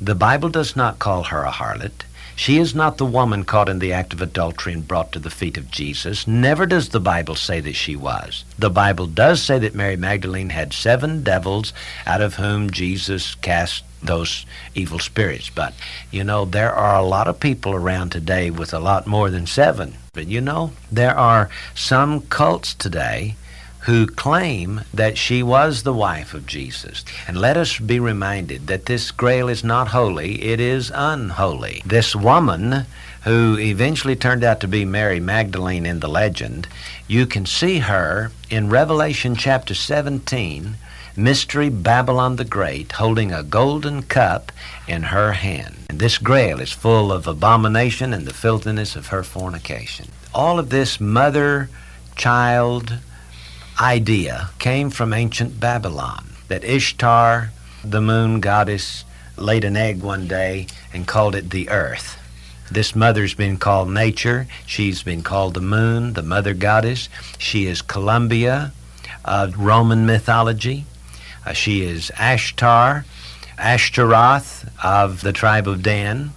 The 0.00 0.14
Bible 0.14 0.48
does 0.48 0.74
not 0.74 0.98
call 0.98 1.24
her 1.24 1.42
a 1.42 1.52
harlot. 1.52 2.04
She 2.36 2.58
is 2.58 2.74
not 2.74 2.98
the 2.98 3.06
woman 3.06 3.44
caught 3.44 3.70
in 3.70 3.78
the 3.78 3.94
act 3.94 4.12
of 4.12 4.20
adultery 4.20 4.74
and 4.74 4.86
brought 4.86 5.10
to 5.12 5.18
the 5.18 5.30
feet 5.30 5.56
of 5.56 5.70
Jesus. 5.70 6.26
Never 6.26 6.66
does 6.66 6.90
the 6.90 7.00
Bible 7.00 7.34
say 7.34 7.60
that 7.60 7.74
she 7.74 7.96
was. 7.96 8.44
The 8.58 8.68
Bible 8.68 9.06
does 9.06 9.42
say 9.42 9.58
that 9.58 9.74
Mary 9.74 9.96
Magdalene 9.96 10.50
had 10.50 10.74
seven 10.74 11.24
devils, 11.24 11.72
out 12.06 12.20
of 12.20 12.34
whom 12.34 12.70
Jesus 12.70 13.34
cast 13.36 13.84
those 14.02 14.44
evil 14.74 14.98
spirits. 14.98 15.48
But, 15.48 15.72
you 16.10 16.24
know, 16.24 16.44
there 16.44 16.74
are 16.74 16.96
a 16.96 17.06
lot 17.06 17.26
of 17.26 17.40
people 17.40 17.72
around 17.72 18.10
today 18.10 18.50
with 18.50 18.74
a 18.74 18.80
lot 18.80 19.06
more 19.06 19.30
than 19.30 19.46
seven. 19.46 19.96
But, 20.12 20.26
you 20.26 20.42
know, 20.42 20.72
there 20.92 21.16
are 21.16 21.48
some 21.74 22.20
cults 22.20 22.74
today 22.74 23.36
who 23.86 24.04
claim 24.04 24.80
that 24.92 25.16
she 25.16 25.44
was 25.44 25.82
the 25.84 25.92
wife 25.92 26.34
of 26.34 26.44
Jesus. 26.44 27.04
And 27.28 27.38
let 27.38 27.56
us 27.56 27.78
be 27.78 28.00
reminded 28.00 28.66
that 28.66 28.86
this 28.86 29.12
grail 29.12 29.48
is 29.48 29.62
not 29.62 29.88
holy, 29.88 30.42
it 30.42 30.58
is 30.58 30.90
unholy. 30.92 31.82
This 31.86 32.14
woman 32.16 32.84
who 33.22 33.56
eventually 33.56 34.16
turned 34.16 34.42
out 34.42 34.58
to 34.60 34.68
be 34.68 34.84
Mary 34.84 35.20
Magdalene 35.20 35.86
in 35.86 36.00
the 36.00 36.08
legend, 36.08 36.66
you 37.06 37.26
can 37.26 37.46
see 37.46 37.78
her 37.78 38.32
in 38.50 38.70
Revelation 38.70 39.36
chapter 39.36 39.72
17, 39.72 40.74
Mystery 41.16 41.68
Babylon 41.68 42.36
the 42.36 42.44
Great, 42.44 42.90
holding 42.92 43.30
a 43.30 43.44
golden 43.44 44.02
cup 44.02 44.50
in 44.88 45.04
her 45.04 45.32
hand. 45.34 45.76
And 45.90 46.00
this 46.00 46.18
grail 46.18 46.60
is 46.60 46.72
full 46.72 47.12
of 47.12 47.28
abomination 47.28 48.12
and 48.12 48.26
the 48.26 48.34
filthiness 48.34 48.96
of 48.96 49.08
her 49.08 49.22
fornication. 49.22 50.08
All 50.34 50.58
of 50.58 50.70
this 50.70 51.00
mother 51.00 51.68
child 52.16 52.98
idea 53.80 54.50
came 54.58 54.90
from 54.90 55.12
ancient 55.12 55.60
Babylon 55.60 56.26
that 56.48 56.64
Ishtar, 56.64 57.50
the 57.84 58.00
moon 58.00 58.40
goddess, 58.40 59.04
laid 59.36 59.64
an 59.64 59.76
egg 59.76 60.02
one 60.02 60.26
day 60.26 60.66
and 60.92 61.06
called 61.06 61.34
it 61.34 61.50
the 61.50 61.68
earth. 61.68 62.18
This 62.70 62.96
mother's 62.96 63.34
been 63.34 63.58
called 63.58 63.90
nature. 63.90 64.48
She's 64.66 65.02
been 65.02 65.22
called 65.22 65.54
the 65.54 65.60
moon, 65.60 66.14
the 66.14 66.22
mother 66.22 66.54
goddess. 66.54 67.08
She 67.38 67.66
is 67.66 67.82
Columbia 67.82 68.72
of 69.24 69.56
Roman 69.56 70.06
mythology. 70.06 70.84
Uh, 71.44 71.52
she 71.52 71.82
is 71.82 72.10
Ashtar, 72.16 73.04
Ashtaroth 73.58 74.68
of 74.82 75.20
the 75.20 75.32
tribe 75.32 75.68
of 75.68 75.82
Dan. 75.82 76.32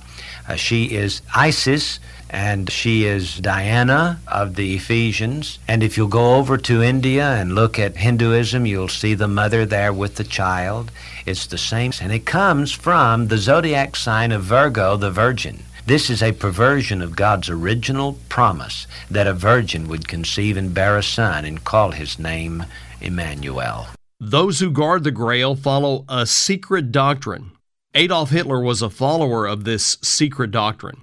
Uh, 0.48 0.56
she 0.56 0.86
is 0.86 1.22
Isis, 1.36 2.00
and 2.30 2.70
she 2.70 3.06
is 3.06 3.38
Diana 3.38 4.20
of 4.28 4.56
the 4.56 4.76
Ephesians. 4.76 5.60
And 5.68 5.84
if 5.84 5.98
you'll 5.98 6.08
go 6.08 6.36
over 6.36 6.58
to 6.58 6.84
India 6.84 7.34
and 7.34 7.56
look 7.56 7.80
at 7.80 7.98
Hinduism, 7.98 8.66
you'll 8.66 8.88
see 8.88 9.14
the 9.14 9.28
mother 9.28 9.66
there 9.66 9.94
with 9.94 10.16
the 10.16 10.24
child. 10.24 10.92
It's 11.26 11.46
the 11.46 11.58
same, 11.58 11.92
and 12.02 12.12
it 12.12 12.26
comes 12.26 12.72
from 12.72 13.28
the 13.28 13.38
zodiac 13.38 13.96
sign 13.96 14.32
of 14.32 14.44
Virgo, 14.44 14.98
the 14.98 15.12
Virgin. 15.12 15.64
This 15.86 16.10
is 16.10 16.22
a 16.22 16.34
perversion 16.34 17.02
of 17.02 17.16
God's 17.16 17.50
original 17.50 18.20
promise 18.30 18.86
that 19.10 19.28
a 19.28 19.34
virgin 19.34 19.88
would 19.88 20.08
conceive 20.08 20.56
and 20.56 20.74
bear 20.74 20.98
a 20.98 21.04
son 21.04 21.46
and 21.46 21.64
call 21.64 21.92
his 21.92 22.20
name 22.20 22.66
Emmanuel. 23.02 23.88
Those 24.20 24.60
who 24.60 24.70
guard 24.70 25.04
the 25.04 25.12
Grail 25.12 25.56
follow 25.56 26.06
a 26.08 26.28
secret 26.28 26.92
doctrine 26.92 27.52
Adolf 27.96 28.30
Hitler 28.30 28.62
was 28.62 28.84
a 28.84 28.90
follower 28.90 29.48
of 29.48 29.64
this 29.64 29.98
secret 30.04 30.52
doctrine. 30.52 31.02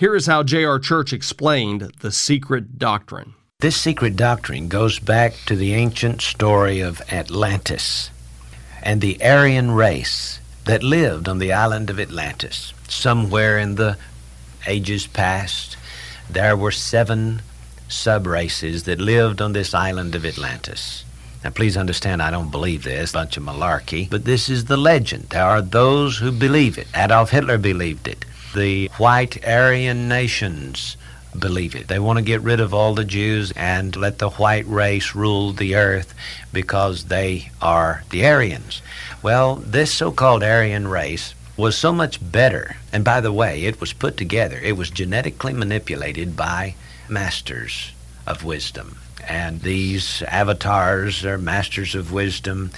Here 0.00 0.16
is 0.16 0.24
how 0.24 0.44
J.R. 0.44 0.78
Church 0.78 1.12
explained 1.12 1.92
the 2.00 2.10
secret 2.10 2.78
doctrine. 2.78 3.34
This 3.58 3.76
secret 3.76 4.16
doctrine 4.16 4.68
goes 4.68 4.98
back 4.98 5.34
to 5.44 5.54
the 5.54 5.74
ancient 5.74 6.22
story 6.22 6.80
of 6.80 7.02
Atlantis 7.12 8.08
and 8.82 9.02
the 9.02 9.22
Aryan 9.22 9.72
race 9.72 10.40
that 10.64 10.82
lived 10.82 11.28
on 11.28 11.38
the 11.38 11.52
island 11.52 11.90
of 11.90 12.00
Atlantis. 12.00 12.72
Somewhere 12.88 13.58
in 13.58 13.74
the 13.74 13.98
ages 14.66 15.06
past, 15.06 15.76
there 16.30 16.56
were 16.56 16.72
seven 16.72 17.42
sub 17.86 18.26
races 18.26 18.84
that 18.84 19.02
lived 19.02 19.42
on 19.42 19.52
this 19.52 19.74
island 19.74 20.14
of 20.14 20.24
Atlantis. 20.24 21.04
Now, 21.44 21.50
please 21.50 21.76
understand, 21.76 22.22
I 22.22 22.30
don't 22.30 22.50
believe 22.50 22.84
this, 22.84 23.12
bunch 23.12 23.36
of 23.36 23.42
malarkey, 23.42 24.08
but 24.08 24.24
this 24.24 24.48
is 24.48 24.64
the 24.64 24.78
legend. 24.78 25.24
There 25.28 25.44
are 25.44 25.60
those 25.60 26.16
who 26.16 26.32
believe 26.32 26.78
it. 26.78 26.86
Adolf 26.96 27.32
Hitler 27.32 27.58
believed 27.58 28.08
it. 28.08 28.24
The 28.54 28.88
white 28.96 29.46
Aryan 29.46 30.08
nations 30.08 30.96
believe 31.38 31.74
it. 31.74 31.88
They 31.88 31.98
want 31.98 32.18
to 32.18 32.24
get 32.24 32.40
rid 32.42 32.60
of 32.60 32.74
all 32.74 32.94
the 32.94 33.04
Jews 33.04 33.52
and 33.54 33.94
let 33.94 34.18
the 34.18 34.30
white 34.30 34.66
race 34.66 35.14
rule 35.14 35.52
the 35.52 35.76
earth 35.76 36.14
because 36.52 37.04
they 37.04 37.50
are 37.62 38.02
the 38.10 38.26
Aryans. 38.26 38.82
Well, 39.22 39.56
this 39.56 39.92
so 39.92 40.10
called 40.10 40.42
Aryan 40.42 40.88
race 40.88 41.34
was 41.56 41.76
so 41.76 41.92
much 41.92 42.18
better. 42.32 42.76
And 42.92 43.04
by 43.04 43.20
the 43.20 43.32
way, 43.32 43.64
it 43.64 43.80
was 43.80 43.92
put 43.92 44.16
together, 44.16 44.58
it 44.58 44.76
was 44.76 44.90
genetically 44.90 45.52
manipulated 45.52 46.36
by 46.36 46.74
masters 47.08 47.92
of 48.26 48.44
wisdom. 48.44 48.98
And 49.28 49.60
these 49.60 50.22
avatars 50.22 51.24
are 51.24 51.38
masters 51.38 51.94
of 51.94 52.12
wisdom 52.12 52.70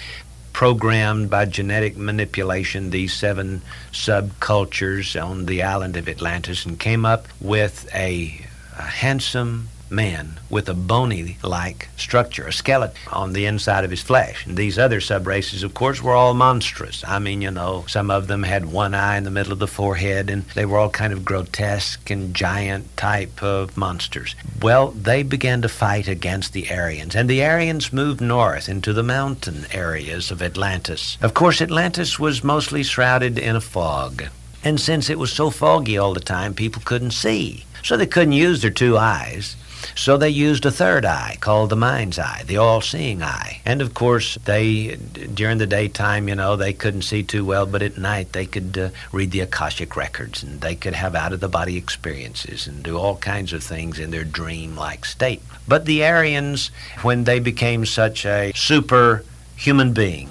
programmed 0.53 1.31
by 1.31 1.45
genetic 1.45 1.97
manipulation 1.97 2.91
these 2.91 3.13
seven 3.13 3.63
subcultures 3.93 5.21
on 5.23 5.47
the 5.47 5.63
island 5.63 5.97
of 5.97 6.09
Atlantis 6.09 6.67
and 6.67 6.79
came 6.79 7.05
up 7.05 7.27
with 7.41 7.89
a, 7.95 8.41
a 8.79 8.83
handsome 8.83 9.69
man 9.93 10.41
with 10.51 10.69
a 10.69 10.75
bony 10.75 11.37
like 11.43 11.89
structure, 11.97 12.47
a 12.47 12.53
skeleton 12.53 12.97
on 13.13 13.33
the 13.33 13.47
inside 13.47 13.85
of 13.85 13.91
his 13.91 14.03
flesh. 14.03 14.47
And 14.47 14.57
these 14.57 14.79
other 14.79 15.01
sub 15.01 15.27
races, 15.27 15.63
of 15.63 15.75
course, 15.75 16.03
were 16.03 16.15
all 16.15 16.35
monstrous. 16.35 17.05
I 17.07 17.19
mean, 17.19 17.43
you 17.43 17.51
know, 17.51 17.85
some 17.89 18.11
of 18.11 18.27
them 18.27 18.43
had 18.43 18.73
one 18.73 18.95
eye 18.95 19.17
in 19.17 19.25
the 19.25 19.31
middle 19.31 19.53
of 19.53 19.59
the 19.59 19.67
forehead, 19.67 20.31
and 20.31 20.45
they 20.55 20.65
were 20.65 20.79
all 20.79 20.91
kind 20.91 21.13
of 21.13 21.25
grotesque 21.25 22.11
and 22.11 22.35
giant 22.35 22.97
type 22.97 23.43
of 23.43 23.77
monsters. 23.77 24.35
Well, 24.61 24.91
they 24.91 25.23
began 25.23 25.63
to 25.63 25.69
fight 25.69 26.09
against 26.09 26.53
the 26.53 26.71
Aryans, 26.71 27.15
and 27.15 27.29
the 27.29 27.45
Aryans 27.45 27.93
moved 27.93 28.21
north 28.21 28.69
into 28.69 28.93
the 28.93 29.03
mountain 29.03 29.67
areas 29.73 30.31
of 30.31 30.43
Atlantis. 30.43 31.19
Of 31.21 31.35
course, 31.35 31.61
Atlantis 31.61 32.19
was 32.19 32.43
mostly 32.43 32.83
shrouded 32.83 33.39
in 33.39 33.57
a 33.57 33.61
fog. 33.61 34.25
And 34.65 34.81
since 34.81 35.11
it 35.11 35.19
was 35.19 35.33
so 35.33 35.51
foggy 35.51 35.99
all 35.99 36.15
the 36.15 36.21
time, 36.21 36.55
people 36.55 36.83
couldn't 36.85 37.11
see. 37.11 37.65
So 37.83 37.97
they 37.97 38.07
couldn't 38.07 38.33
use 38.33 38.63
their 38.63 38.71
two 38.71 38.97
eyes. 38.97 39.57
So 39.95 40.17
they 40.17 40.31
used 40.31 40.65
a 40.65 40.71
third 40.71 41.05
eye 41.05 41.37
called 41.41 41.71
the 41.71 41.77
mind's 41.77 42.19
eye, 42.19 42.43
the 42.47 42.57
all 42.57 42.81
seeing 42.81 43.23
eye. 43.23 43.61
And 43.65 43.83
of 43.83 43.95
course, 43.95 44.37
they, 44.45 44.97
during 45.35 45.59
the 45.59 45.67
daytime, 45.67 46.29
you 46.29 46.35
know, 46.35 46.57
they 46.57 46.73
couldn't 46.73 47.03
see 47.03 47.23
too 47.23 47.45
well, 47.45 47.67
but 47.67 47.83
at 47.83 47.99
night 47.99 48.33
they 48.33 48.47
could 48.47 48.79
uh, 48.79 48.89
read 49.13 49.31
the 49.31 49.41
Akashic 49.41 49.97
records 49.97 50.43
and 50.43 50.61
they 50.61 50.75
could 50.75 50.95
have 50.95 51.15
out 51.15 51.33
of 51.33 51.41
the 51.41 51.49
body 51.49 51.77
experiences 51.77 52.67
and 52.67 52.83
do 52.83 52.97
all 52.97 53.17
kinds 53.17 53.53
of 53.53 53.63
things 53.63 53.99
in 53.99 54.11
their 54.11 54.25
dream 54.25 54.77
like 54.77 55.05
state. 55.05 55.43
But 55.69 55.85
the 55.85 56.05
Aryans, 56.05 56.71
when 57.03 57.25
they 57.25 57.39
became 57.39 57.87
such 57.87 58.27
a 58.27 58.53
super 58.55 59.25
human 59.57 59.93
being, 59.93 60.31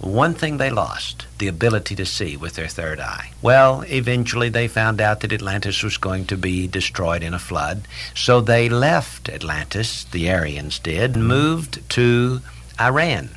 one 0.00 0.34
thing 0.34 0.56
they 0.56 0.70
lost 0.70 1.26
the 1.38 1.48
ability 1.48 1.96
to 1.96 2.06
see 2.06 2.36
with 2.36 2.54
their 2.54 2.68
third 2.68 3.00
eye. 3.00 3.32
Well, 3.42 3.82
eventually 3.88 4.48
they 4.48 4.68
found 4.68 5.00
out 5.00 5.20
that 5.20 5.32
Atlantis 5.32 5.82
was 5.82 5.96
going 5.96 6.26
to 6.26 6.36
be 6.36 6.68
destroyed 6.68 7.22
in 7.22 7.34
a 7.34 7.38
flood, 7.38 7.88
so 8.14 8.40
they 8.40 8.68
left 8.68 9.28
Atlantis, 9.28 10.04
the 10.04 10.30
Aryans 10.30 10.78
did, 10.78 11.16
and 11.16 11.26
moved 11.26 11.88
to 11.90 12.40
Iran 12.80 13.30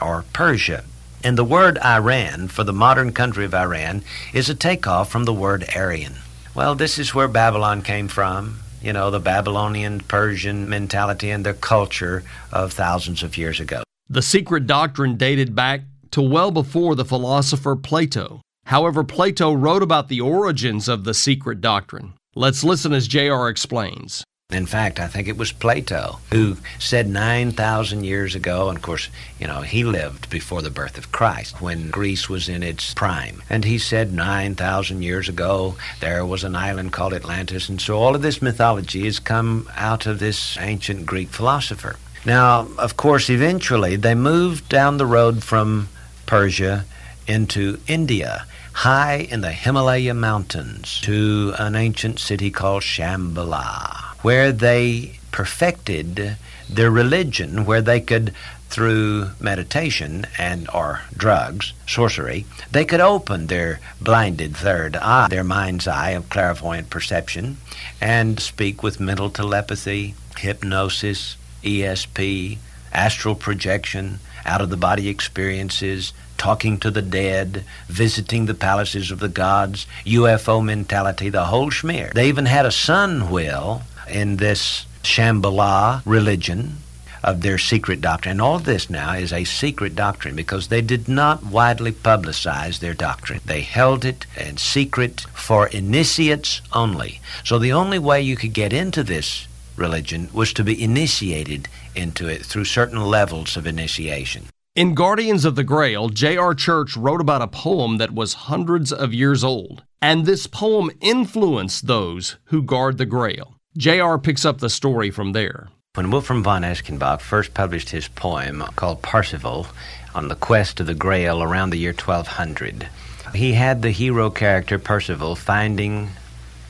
or 0.00 0.24
Persia. 0.32 0.84
And 1.24 1.38
the 1.38 1.44
word 1.44 1.78
Iran 1.78 2.48
for 2.48 2.64
the 2.64 2.72
modern 2.72 3.12
country 3.12 3.44
of 3.44 3.54
Iran 3.54 4.02
is 4.34 4.50
a 4.50 4.54
takeoff 4.54 5.10
from 5.10 5.24
the 5.24 5.32
word 5.32 5.64
Aryan. 5.74 6.16
Well, 6.54 6.74
this 6.74 6.98
is 6.98 7.14
where 7.14 7.28
Babylon 7.28 7.80
came 7.82 8.08
from. 8.08 8.58
You 8.82 8.92
know, 8.92 9.10
the 9.10 9.20
Babylonian 9.20 10.00
Persian 10.00 10.68
mentality 10.68 11.30
and 11.30 11.46
their 11.46 11.54
culture 11.54 12.24
of 12.50 12.72
thousands 12.72 13.22
of 13.22 13.38
years 13.38 13.60
ago. 13.60 13.84
The 14.10 14.20
secret 14.20 14.66
doctrine 14.66 15.16
dated 15.16 15.54
back 15.54 15.82
to 16.12 16.22
well 16.22 16.50
before 16.50 16.94
the 16.94 17.04
philosopher 17.04 17.74
Plato. 17.74 18.40
However, 18.66 19.02
Plato 19.02 19.52
wrote 19.52 19.82
about 19.82 20.08
the 20.08 20.20
origins 20.20 20.88
of 20.88 21.04
the 21.04 21.14
secret 21.14 21.60
doctrine. 21.60 22.14
Let's 22.34 22.64
listen 22.64 22.92
as 22.92 23.08
J.R. 23.08 23.48
explains. 23.48 24.24
In 24.50 24.66
fact, 24.66 25.00
I 25.00 25.06
think 25.08 25.28
it 25.28 25.38
was 25.38 25.50
Plato 25.50 26.20
who 26.30 26.58
said 26.78 27.08
9,000 27.08 28.04
years 28.04 28.34
ago, 28.34 28.68
and 28.68 28.76
of 28.76 28.82
course, 28.82 29.08
you 29.38 29.46
know, 29.46 29.62
he 29.62 29.82
lived 29.82 30.28
before 30.28 30.60
the 30.60 30.70
birth 30.70 30.98
of 30.98 31.10
Christ 31.10 31.62
when 31.62 31.90
Greece 31.90 32.28
was 32.28 32.50
in 32.50 32.62
its 32.62 32.92
prime. 32.92 33.42
And 33.48 33.64
he 33.64 33.78
said 33.78 34.12
9,000 34.12 35.02
years 35.02 35.28
ago 35.28 35.76
there 36.00 36.26
was 36.26 36.44
an 36.44 36.54
island 36.54 36.92
called 36.92 37.14
Atlantis. 37.14 37.70
And 37.70 37.80
so 37.80 37.96
all 37.96 38.14
of 38.14 38.20
this 38.20 38.42
mythology 38.42 39.06
has 39.06 39.18
come 39.18 39.70
out 39.74 40.04
of 40.06 40.18
this 40.18 40.58
ancient 40.58 41.06
Greek 41.06 41.30
philosopher. 41.30 41.96
Now, 42.26 42.68
of 42.78 42.96
course, 42.96 43.30
eventually 43.30 43.96
they 43.96 44.14
moved 44.14 44.68
down 44.68 44.98
the 44.98 45.06
road 45.06 45.42
from 45.42 45.88
Persia 46.26 46.84
into 47.26 47.78
India, 47.86 48.46
high 48.72 49.16
in 49.30 49.40
the 49.40 49.52
Himalaya 49.52 50.14
mountains, 50.14 51.00
to 51.02 51.54
an 51.58 51.74
ancient 51.74 52.18
city 52.18 52.50
called 52.50 52.82
Shambhala, 52.82 54.16
where 54.22 54.52
they 54.52 55.18
perfected 55.30 56.36
their 56.68 56.90
religion, 56.90 57.64
where 57.64 57.82
they 57.82 58.00
could 58.00 58.32
through 58.72 59.28
meditation 59.38 60.26
and 60.38 60.66
or 60.72 61.02
drugs, 61.14 61.74
sorcery, 61.86 62.46
they 62.70 62.86
could 62.86 63.00
open 63.00 63.46
their 63.46 63.78
blinded 64.00 64.56
third 64.56 64.96
eye, 64.96 65.28
their 65.28 65.44
mind's 65.44 65.86
eye 65.86 66.10
of 66.10 66.30
clairvoyant 66.30 66.88
perception, 66.88 67.58
and 68.00 68.40
speak 68.40 68.82
with 68.82 68.98
mental 68.98 69.28
telepathy, 69.28 70.14
hypnosis, 70.38 71.36
ESP, 71.62 72.56
astral 72.94 73.34
projection, 73.34 74.18
out 74.44 74.60
of 74.60 74.70
the 74.70 74.76
body 74.76 75.08
experiences, 75.08 76.12
talking 76.36 76.78
to 76.78 76.90
the 76.90 77.02
dead, 77.02 77.64
visiting 77.88 78.46
the 78.46 78.54
palaces 78.54 79.10
of 79.10 79.20
the 79.20 79.28
gods, 79.28 79.86
UFO 80.04 80.64
mentality, 80.64 81.28
the 81.28 81.44
whole 81.44 81.70
schmear. 81.70 82.12
They 82.12 82.28
even 82.28 82.46
had 82.46 82.66
a 82.66 82.72
sun 82.72 83.30
wheel 83.30 83.82
in 84.08 84.36
this 84.36 84.86
Shambhala 85.02 86.02
religion 86.04 86.78
of 87.22 87.42
their 87.42 87.58
secret 87.58 88.00
doctrine. 88.00 88.32
And 88.32 88.40
all 88.40 88.58
this 88.58 88.90
now 88.90 89.12
is 89.12 89.32
a 89.32 89.44
secret 89.44 89.94
doctrine 89.94 90.34
because 90.34 90.68
they 90.68 90.80
did 90.82 91.08
not 91.08 91.44
widely 91.44 91.92
publicize 91.92 92.80
their 92.80 92.94
doctrine. 92.94 93.40
They 93.44 93.60
held 93.60 94.04
it 94.04 94.26
in 94.36 94.56
secret 94.56 95.20
for 95.32 95.68
initiates 95.68 96.60
only. 96.72 97.20
So 97.44 97.58
the 97.58 97.72
only 97.72 97.98
way 97.98 98.20
you 98.22 98.36
could 98.36 98.52
get 98.52 98.72
into 98.72 99.04
this 99.04 99.46
religion 99.76 100.28
was 100.32 100.52
to 100.52 100.64
be 100.64 100.82
initiated 100.82 101.68
into 101.94 102.28
it 102.28 102.44
through 102.44 102.64
certain 102.64 103.04
levels 103.04 103.56
of 103.56 103.66
initiation. 103.66 104.46
In 104.74 104.94
Guardians 104.94 105.44
of 105.44 105.54
the 105.54 105.64
Grail, 105.64 106.08
J.R. 106.08 106.54
Church 106.54 106.96
wrote 106.96 107.20
about 107.20 107.42
a 107.42 107.46
poem 107.46 107.98
that 107.98 108.14
was 108.14 108.32
hundreds 108.32 108.90
of 108.90 109.12
years 109.12 109.44
old, 109.44 109.82
and 110.00 110.24
this 110.24 110.46
poem 110.46 110.90
influenced 111.00 111.86
those 111.86 112.36
who 112.44 112.62
guard 112.62 112.96
the 112.96 113.04
Grail. 113.04 113.54
J.R. 113.76 114.18
picks 114.18 114.44
up 114.46 114.58
the 114.58 114.70
story 114.70 115.10
from 115.10 115.32
there. 115.32 115.68
When 115.94 116.10
Wolfram 116.10 116.42
von 116.42 116.62
Eschenbach 116.62 117.20
first 117.20 117.52
published 117.52 117.90
his 117.90 118.08
poem 118.08 118.64
called 118.76 119.02
Parsifal 119.02 119.66
on 120.14 120.28
the 120.28 120.34
quest 120.34 120.80
of 120.80 120.86
the 120.86 120.94
Grail 120.94 121.42
around 121.42 121.68
the 121.68 121.78
year 121.78 121.92
1200, 121.92 122.88
he 123.34 123.52
had 123.52 123.82
the 123.82 123.90
hero 123.90 124.30
character 124.30 124.78
Percival 124.78 125.36
finding 125.36 126.08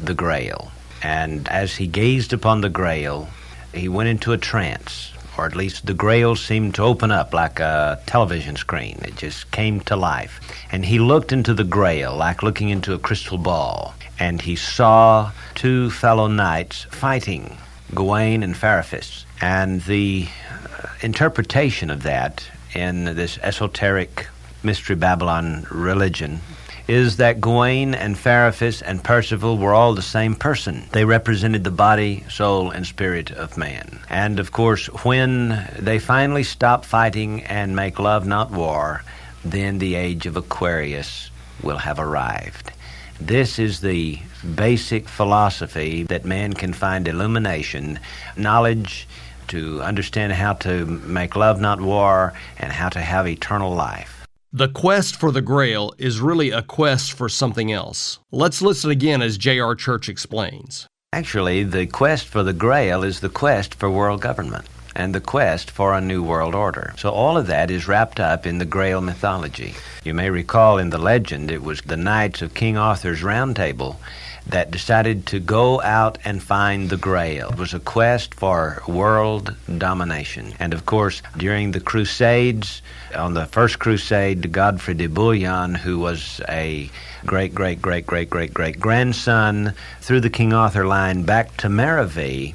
the 0.00 0.14
Grail. 0.14 0.72
And 1.04 1.46
as 1.48 1.76
he 1.76 1.86
gazed 1.86 2.32
upon 2.32 2.62
the 2.62 2.68
Grail, 2.68 3.28
he 3.74 3.88
went 3.88 4.08
into 4.08 4.32
a 4.32 4.38
trance 4.38 5.12
or 5.36 5.46
at 5.46 5.56
least 5.56 5.86
the 5.86 5.94
grail 5.94 6.36
seemed 6.36 6.74
to 6.74 6.82
open 6.82 7.10
up 7.10 7.32
like 7.32 7.58
a 7.58 8.00
television 8.06 8.56
screen. 8.56 8.98
It 9.02 9.16
just 9.16 9.50
came 9.50 9.80
to 9.82 9.96
life. 9.96 10.40
And 10.70 10.84
he 10.84 10.98
looked 10.98 11.32
into 11.32 11.54
the 11.54 11.64
grail 11.64 12.14
like 12.14 12.42
looking 12.42 12.68
into 12.68 12.92
a 12.92 12.98
crystal 12.98 13.38
ball. 13.38 13.94
And 14.18 14.42
he 14.42 14.56
saw 14.56 15.32
two 15.54 15.90
fellow 15.90 16.26
knights 16.26 16.84
fighting, 16.90 17.56
Gawain 17.94 18.42
and 18.42 18.54
Farius. 18.54 19.24
And 19.40 19.80
the 19.82 20.28
uh, 20.50 20.88
interpretation 21.00 21.90
of 21.90 22.02
that 22.02 22.46
in 22.74 23.04
this 23.04 23.38
esoteric 23.38 24.28
Mystery 24.62 24.96
Babylon 24.96 25.66
religion 25.70 26.40
is 26.88 27.16
that 27.16 27.40
Gawain 27.40 27.94
and 27.94 28.16
Farius 28.16 28.82
and 28.82 29.02
Percival 29.02 29.56
were 29.56 29.72
all 29.72 29.94
the 29.94 30.02
same 30.02 30.34
person. 30.34 30.84
They 30.92 31.04
represented 31.04 31.64
the 31.64 31.70
body, 31.70 32.24
soul, 32.28 32.70
and 32.70 32.86
spirit 32.86 33.30
of 33.30 33.56
man. 33.56 34.00
And 34.08 34.38
of 34.38 34.52
course, 34.52 34.86
when 35.04 35.68
they 35.78 35.98
finally 35.98 36.42
stop 36.42 36.84
fighting 36.84 37.44
and 37.44 37.76
make 37.76 37.98
love, 37.98 38.26
not 38.26 38.50
war, 38.50 39.04
then 39.44 39.78
the 39.78 39.94
age 39.94 40.26
of 40.26 40.36
Aquarius 40.36 41.30
will 41.62 41.78
have 41.78 41.98
arrived. 41.98 42.72
This 43.20 43.58
is 43.58 43.80
the 43.80 44.18
basic 44.54 45.08
philosophy 45.08 46.02
that 46.04 46.24
man 46.24 46.52
can 46.52 46.72
find 46.72 47.06
illumination, 47.06 48.00
knowledge 48.36 49.06
to 49.48 49.80
understand 49.82 50.32
how 50.32 50.54
to 50.54 50.86
make 50.86 51.36
love 51.36 51.60
not 51.60 51.80
war, 51.80 52.32
and 52.58 52.72
how 52.72 52.88
to 52.88 53.00
have 53.00 53.28
eternal 53.28 53.72
life. 53.74 54.21
The 54.54 54.68
quest 54.68 55.16
for 55.16 55.32
the 55.32 55.40
Grail 55.40 55.94
is 55.96 56.20
really 56.20 56.50
a 56.50 56.60
quest 56.60 57.14
for 57.14 57.30
something 57.30 57.72
else. 57.72 58.18
Let's 58.30 58.60
listen 58.60 58.90
again 58.90 59.22
as 59.22 59.38
J.R. 59.38 59.74
Church 59.74 60.10
explains. 60.10 60.86
Actually, 61.10 61.64
the 61.64 61.86
quest 61.86 62.26
for 62.26 62.42
the 62.42 62.52
Grail 62.52 63.02
is 63.02 63.20
the 63.20 63.30
quest 63.30 63.74
for 63.74 63.90
world 63.90 64.20
government 64.20 64.66
and 64.94 65.14
the 65.14 65.22
quest 65.22 65.70
for 65.70 65.94
a 65.94 66.02
new 66.02 66.22
world 66.22 66.54
order. 66.54 66.92
So 66.98 67.08
all 67.08 67.38
of 67.38 67.46
that 67.46 67.70
is 67.70 67.88
wrapped 67.88 68.20
up 68.20 68.46
in 68.46 68.58
the 68.58 68.66
Grail 68.66 69.00
mythology. 69.00 69.74
You 70.04 70.12
may 70.12 70.28
recall 70.28 70.76
in 70.76 70.90
the 70.90 70.98
legend 70.98 71.50
it 71.50 71.62
was 71.62 71.80
the 71.80 71.96
knights 71.96 72.42
of 72.42 72.52
King 72.52 72.76
Arthur's 72.76 73.22
Round 73.22 73.56
Table 73.56 73.98
that 74.46 74.70
decided 74.70 75.26
to 75.26 75.40
go 75.40 75.80
out 75.82 76.18
and 76.24 76.42
find 76.42 76.90
the 76.90 76.96
Grail. 76.96 77.50
It 77.50 77.58
was 77.58 77.74
a 77.74 77.80
quest 77.80 78.34
for 78.34 78.82
world 78.86 79.54
domination. 79.78 80.54
And 80.58 80.74
of 80.74 80.86
course, 80.86 81.22
during 81.36 81.72
the 81.72 81.80
Crusades, 81.80 82.82
on 83.14 83.34
the 83.34 83.46
first 83.46 83.78
crusade, 83.78 84.52
Godfrey 84.52 84.94
de 84.94 85.06
Bouillon, 85.06 85.74
who 85.74 85.98
was 85.98 86.40
a 86.48 86.90
great, 87.26 87.54
great, 87.54 87.80
great, 87.80 88.06
great, 88.06 88.30
great, 88.30 88.52
great 88.54 88.80
grandson 88.80 89.74
through 90.00 90.20
the 90.20 90.30
King 90.30 90.52
Arthur 90.52 90.86
line 90.86 91.22
back 91.22 91.56
to 91.58 91.68
Merovee, 91.68 92.54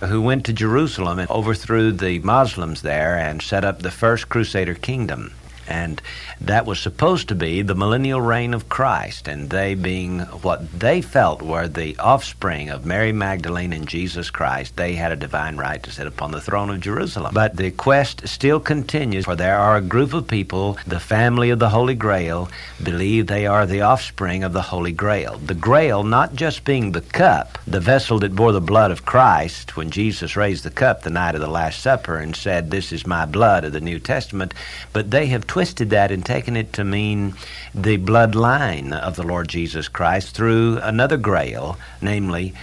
who 0.00 0.22
went 0.22 0.46
to 0.46 0.52
Jerusalem 0.52 1.18
and 1.18 1.30
overthrew 1.30 1.92
the 1.92 2.18
Muslims 2.20 2.82
there 2.82 3.16
and 3.16 3.42
set 3.42 3.64
up 3.64 3.82
the 3.82 3.90
first 3.90 4.28
Crusader 4.28 4.74
kingdom. 4.74 5.32
And 5.70 6.02
that 6.40 6.66
was 6.66 6.80
supposed 6.80 7.28
to 7.28 7.34
be 7.34 7.62
the 7.62 7.74
millennial 7.74 8.20
reign 8.20 8.54
of 8.54 8.68
Christ, 8.68 9.28
and 9.28 9.50
they 9.50 9.74
being 9.74 10.20
what 10.42 10.78
they 10.78 11.00
felt 11.00 11.42
were 11.42 11.68
the 11.68 11.96
offspring 11.98 12.70
of 12.70 12.84
Mary 12.84 13.12
Magdalene 13.12 13.72
and 13.72 13.86
Jesus 13.86 14.30
Christ, 14.30 14.76
they 14.76 14.94
had 14.94 15.12
a 15.12 15.16
divine 15.16 15.56
right 15.56 15.82
to 15.82 15.90
sit 15.92 16.06
upon 16.06 16.32
the 16.32 16.40
throne 16.40 16.70
of 16.70 16.80
Jerusalem. 16.80 17.32
But 17.34 17.56
the 17.56 17.70
quest 17.70 18.26
still 18.26 18.58
continues, 18.58 19.24
for 19.24 19.36
there 19.36 19.58
are 19.58 19.76
a 19.76 19.80
group 19.80 20.12
of 20.12 20.26
people, 20.26 20.76
the 20.86 20.98
family 20.98 21.50
of 21.50 21.58
the 21.60 21.68
Holy 21.68 21.94
Grail, 21.94 22.50
believe 22.82 23.26
they 23.26 23.46
are 23.46 23.66
the 23.66 23.82
offspring 23.82 24.42
of 24.42 24.52
the 24.52 24.62
Holy 24.62 24.92
Grail. 24.92 25.38
The 25.38 25.54
Grail 25.54 26.02
not 26.02 26.34
just 26.34 26.64
being 26.64 26.92
the 26.92 27.00
cup, 27.00 27.58
the 27.66 27.80
vessel 27.80 28.18
that 28.18 28.34
bore 28.34 28.52
the 28.52 28.60
blood 28.60 28.90
of 28.90 29.04
Christ, 29.04 29.76
when 29.76 29.90
Jesus 29.90 30.36
raised 30.36 30.64
the 30.64 30.70
cup 30.70 31.02
the 31.02 31.10
night 31.10 31.34
of 31.34 31.40
the 31.40 31.48
Last 31.48 31.80
Supper 31.80 32.16
and 32.16 32.34
said, 32.34 32.70
This 32.70 32.92
is 32.92 33.06
my 33.06 33.26
blood 33.26 33.64
of 33.64 33.72
the 33.72 33.80
New 33.80 34.00
Testament, 34.00 34.52
but 34.92 35.10
they 35.10 35.26
have 35.26 35.46
twisted 35.60 35.90
that 35.90 36.10
and 36.10 36.24
taken 36.24 36.56
it 36.56 36.72
to 36.72 36.82
mean 36.82 37.34
the 37.74 37.98
bloodline 37.98 38.98
of 38.98 39.16
the 39.16 39.22
Lord 39.22 39.46
Jesus 39.46 39.88
Christ 39.88 40.34
through 40.34 40.78
another 40.78 41.18
grail, 41.18 41.76
namely 42.00 42.54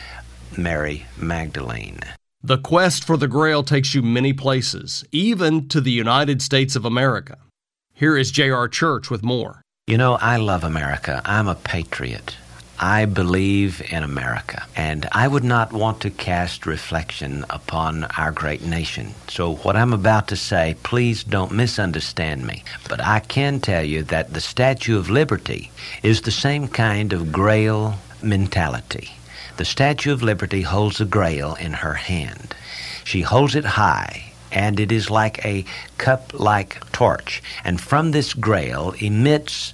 Mary 0.58 1.06
Magdalene. 1.16 2.00
The 2.42 2.58
quest 2.58 3.04
for 3.04 3.16
the 3.16 3.27
Grail 3.27 3.62
takes 3.62 3.94
you 3.94 4.01
many 4.01 4.34
places, 4.34 5.06
even 5.12 5.68
to 5.68 5.80
the 5.80 5.92
United 5.92 6.42
States 6.42 6.75
of 6.75 6.86
America. 6.86 7.38
Here 7.94 8.18
is 8.18 8.32
J.R. 8.32 8.68
Church 8.68 9.12
with 9.12 9.22
more. 9.24 9.62
You 9.86 10.00
know, 10.00 10.18
I 10.20 10.38
love 10.38 10.63
America. 10.63 11.22
I'm 11.24 11.48
a 11.48 11.54
patriot. 11.54 12.36
I 12.79 13.05
believe 13.05 13.81
in 13.91 14.03
America, 14.03 14.67
and 14.75 15.07
I 15.12 15.27
would 15.27 15.43
not 15.43 15.74
want 15.74 16.00
to 16.01 16.12
cast 16.12 16.67
reflection 16.67 17.43
upon 17.50 18.03
our 18.03 18.31
great 18.31 18.62
nation. 18.62 19.15
So, 19.27 19.55
what 19.55 19.75
I'm 19.75 19.93
about 19.93 20.27
to 20.27 20.36
say, 20.36 20.75
please 20.84 21.24
don't 21.24 21.51
misunderstand 21.51 22.46
me. 22.46 22.63
But 22.88 23.03
I 23.03 23.22
can 23.22 23.60
tell 23.62 23.84
you 23.84 24.03
that 24.03 24.34
the 24.34 24.41
Statue 24.41 25.00
of 25.00 25.10
Liberty 25.10 25.72
is 26.03 26.22
the 26.22 26.31
same 26.31 26.67
kind 26.67 27.13
of 27.13 27.31
grail 27.31 27.98
mentality. 28.22 29.10
The 29.57 29.65
Statue 29.65 30.13
of 30.13 30.22
Liberty 30.22 30.62
holds 30.62 31.01
a 31.01 31.05
grail 31.05 31.55
in 31.55 31.74
her 31.74 31.93
hand. 31.93 32.53
She 33.03 33.22
holds 33.22 33.55
it 33.55 33.65
high, 33.65 34.34
and 34.51 34.79
it 34.79 34.91
is 34.91 35.10
like 35.10 35.43
a 35.43 35.65
cup 35.98 36.31
like 36.39 36.92
torch. 36.92 37.42
And 37.63 37.81
from 37.81 38.11
this 38.11 38.35
grail 38.35 38.94
emits 39.00 39.74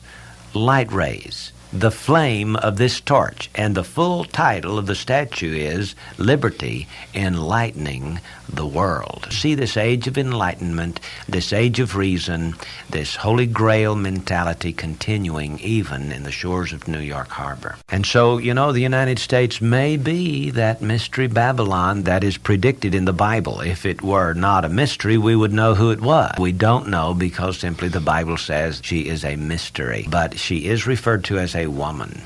light 0.54 0.90
rays 0.90 1.52
the 1.74 1.92
flame 1.92 2.56
of 2.58 2.78
this 2.78 3.02
torch. 3.02 3.50
And 3.56 3.76
the 3.76 3.84
full 3.84 4.24
title 4.26 4.78
of 4.78 4.86
the 4.86 4.96
statue 4.96 5.56
is 5.56 5.96
Liberty 6.18 6.88
Enlightening 7.16 8.20
the 8.48 8.66
World. 8.66 9.28
See 9.32 9.56
this 9.56 9.76
age 9.78 10.08
of 10.08 10.18
enlightenment, 10.18 11.00
this 11.28 11.52
age 11.52 11.80
of 11.80 11.96
reason, 11.96 12.56
this 12.90 13.16
Holy 13.16 13.48
Grail 13.48 13.96
mentality 13.96 14.72
continuing 14.72 15.60
even 15.60 16.12
in 16.12 16.24
the 16.24 16.32
shores 16.32 16.74
of 16.74 16.88
New 16.88 17.00
York 17.00 17.30
Harbor. 17.30 17.78
And 17.90 18.06
so, 18.06 18.38
you 18.38 18.54
know, 18.54 18.72
the 18.72 18.82
United 18.82 19.18
States 19.18 19.62
may 19.62 19.98
be 19.98 20.52
that 20.52 20.82
mystery 20.82 21.28
Babylon 21.28 22.04
that 22.04 22.24
is 22.24 22.38
predicted 22.38 22.94
in 22.94 23.06
the 23.06 23.14
Bible. 23.14 23.62
If 23.62 23.86
it 23.86 24.04
were 24.04 24.34
not 24.34 24.66
a 24.66 24.70
mystery, 24.70 25.18
we 25.18 25.36
would 25.36 25.54
know 25.54 25.74
who 25.74 25.90
it 25.90 26.02
was. 26.02 26.36
We 26.38 26.52
don't 26.52 26.90
know 26.90 27.14
because 27.14 27.58
simply 27.58 27.88
the 27.88 28.00
Bible 28.00 28.38
says 28.38 28.82
she 28.84 29.08
is 29.08 29.26
a 29.26 29.36
mystery. 29.36 30.06
But 30.10 30.38
she 30.38 30.68
is 30.68 30.86
referred 30.86 31.24
to 31.26 31.40
as 31.40 31.56
a 31.56 31.63
woman. 31.68 32.22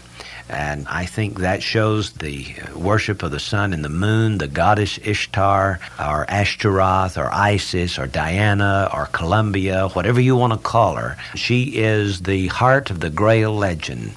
And 0.50 0.88
I 0.88 1.06
think 1.06 1.40
that 1.40 1.62
shows 1.62 2.14
the 2.14 2.56
worship 2.74 3.22
of 3.22 3.32
the 3.32 3.40
sun 3.40 3.74
and 3.74 3.84
the 3.84 3.90
moon, 3.90 4.38
the 4.38 4.48
goddess 4.48 4.98
Ishtar, 5.04 5.80
or 6.00 6.26
Ashtaroth, 6.30 7.18
or 7.18 7.30
Isis, 7.34 8.00
or 8.00 8.08
Diana, 8.08 8.90
or 8.94 9.08
Columbia, 9.08 9.90
whatever 9.90 10.22
you 10.22 10.38
want 10.38 10.54
to 10.54 10.60
call 10.60 10.96
her. 10.96 11.18
She 11.36 11.76
is 11.76 12.22
the 12.22 12.48
heart 12.48 12.90
of 12.90 13.02
the 13.02 13.10
Grail 13.10 13.54
legend. 13.54 14.14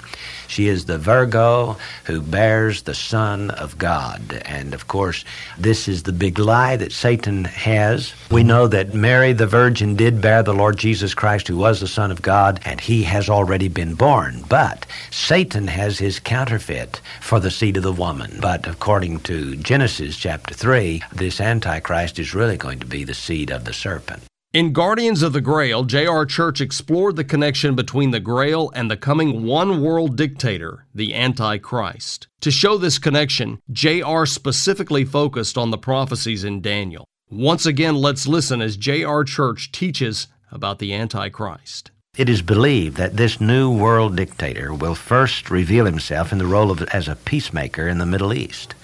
She 0.51 0.67
is 0.67 0.87
the 0.87 0.99
Virgo 0.99 1.77
who 2.05 2.21
bears 2.21 2.83
the 2.83 2.95
Son 2.95 3.53
of 3.53 3.79
God. 3.79 4.43
And 4.45 4.75
of 4.75 4.89
course, 4.89 5.25
this 5.57 5.87
is 5.87 6.03
the 6.03 6.13
big 6.13 6.41
lie 6.41 6.77
that 6.77 6.91
Satan 6.91 7.45
has. 7.45 8.13
We 8.33 8.43
know 8.43 8.67
that 8.67 8.93
Mary 8.93 9.33
the 9.33 9.47
Virgin 9.47 9.95
did 9.95 10.21
bear 10.21 10.43
the 10.43 10.53
Lord 10.53 10.77
Jesus 10.77 11.15
Christ, 11.15 11.47
who 11.47 11.57
was 11.57 11.79
the 11.79 11.87
Son 11.87 12.11
of 12.11 12.21
God, 12.21 12.61
and 12.65 12.81
he 12.81 13.05
has 13.05 13.31
already 13.31 13.69
been 13.69 13.95
born. 13.95 14.45
But 14.49 14.87
Satan 15.13 15.69
has 15.69 16.01
his 16.01 16.19
counterfeit 16.19 17.01
for 17.21 17.39
the 17.39 17.53
seed 17.53 17.77
of 17.77 17.85
the 17.85 17.93
woman. 17.93 18.39
But 18.41 18.67
according 18.67 19.21
to 19.21 19.55
Genesis 19.55 20.17
chapter 20.17 20.53
3, 20.53 21.01
this 21.13 21.41
Antichrist 21.41 22.19
is 22.19 22.35
really 22.35 22.57
going 22.57 22.81
to 22.81 22.87
be 22.87 23.05
the 23.05 23.15
seed 23.15 23.51
of 23.51 23.67
the 23.67 23.73
serpent. 23.73 24.25
In 24.53 24.73
Guardians 24.73 25.23
of 25.23 25.33
the 25.33 25.41
Grail, 25.41 25.85
J.R. 25.85 26.27
Church 26.27 26.61
explored 26.61 27.15
the 27.15 27.23
connection 27.23 27.77
between 27.77 28.11
the 28.11 28.19
Grail 28.19 28.73
and 28.75 28.91
the 28.91 28.97
coming 28.97 29.45
one 29.45 29.81
world 29.81 30.17
dictator, 30.17 30.87
the 30.93 31.15
Antichrist. 31.15 32.27
To 32.41 32.51
show 32.51 32.77
this 32.77 32.99
connection, 32.99 33.61
J.R. 33.71 34.27
specifically 34.27 35.05
focused 35.05 35.57
on 35.57 35.71
the 35.71 35.79
prophecies 35.79 36.43
in 36.43 36.61
Daniel. 36.61 37.05
Once 37.31 37.65
again, 37.65 37.95
let's 37.95 38.27
listen 38.27 38.61
as 38.61 38.77
J.R. 38.77 39.23
Church 39.23 39.71
teaches 39.71 40.27
about 40.51 40.81
the 40.81 40.95
Antichrist. 40.95 41.93
It 42.17 42.29
is 42.29 42.43
believed 42.43 42.97
that 42.97 43.17
this 43.17 43.41
new 43.41 43.71
world 43.73 44.17
dictator 44.17 44.75
will 44.75 44.97
first 44.97 45.49
reveal 45.49 45.87
himself 45.87 46.33
in 46.33 46.39
the 46.39 46.47
role 46.47 46.73
of 46.73 46.83
as 46.89 47.07
a 47.07 47.15
peacemaker 47.15 47.87
in 47.87 47.99
the 47.99 48.05
Middle 48.05 48.35
East. 48.35 48.75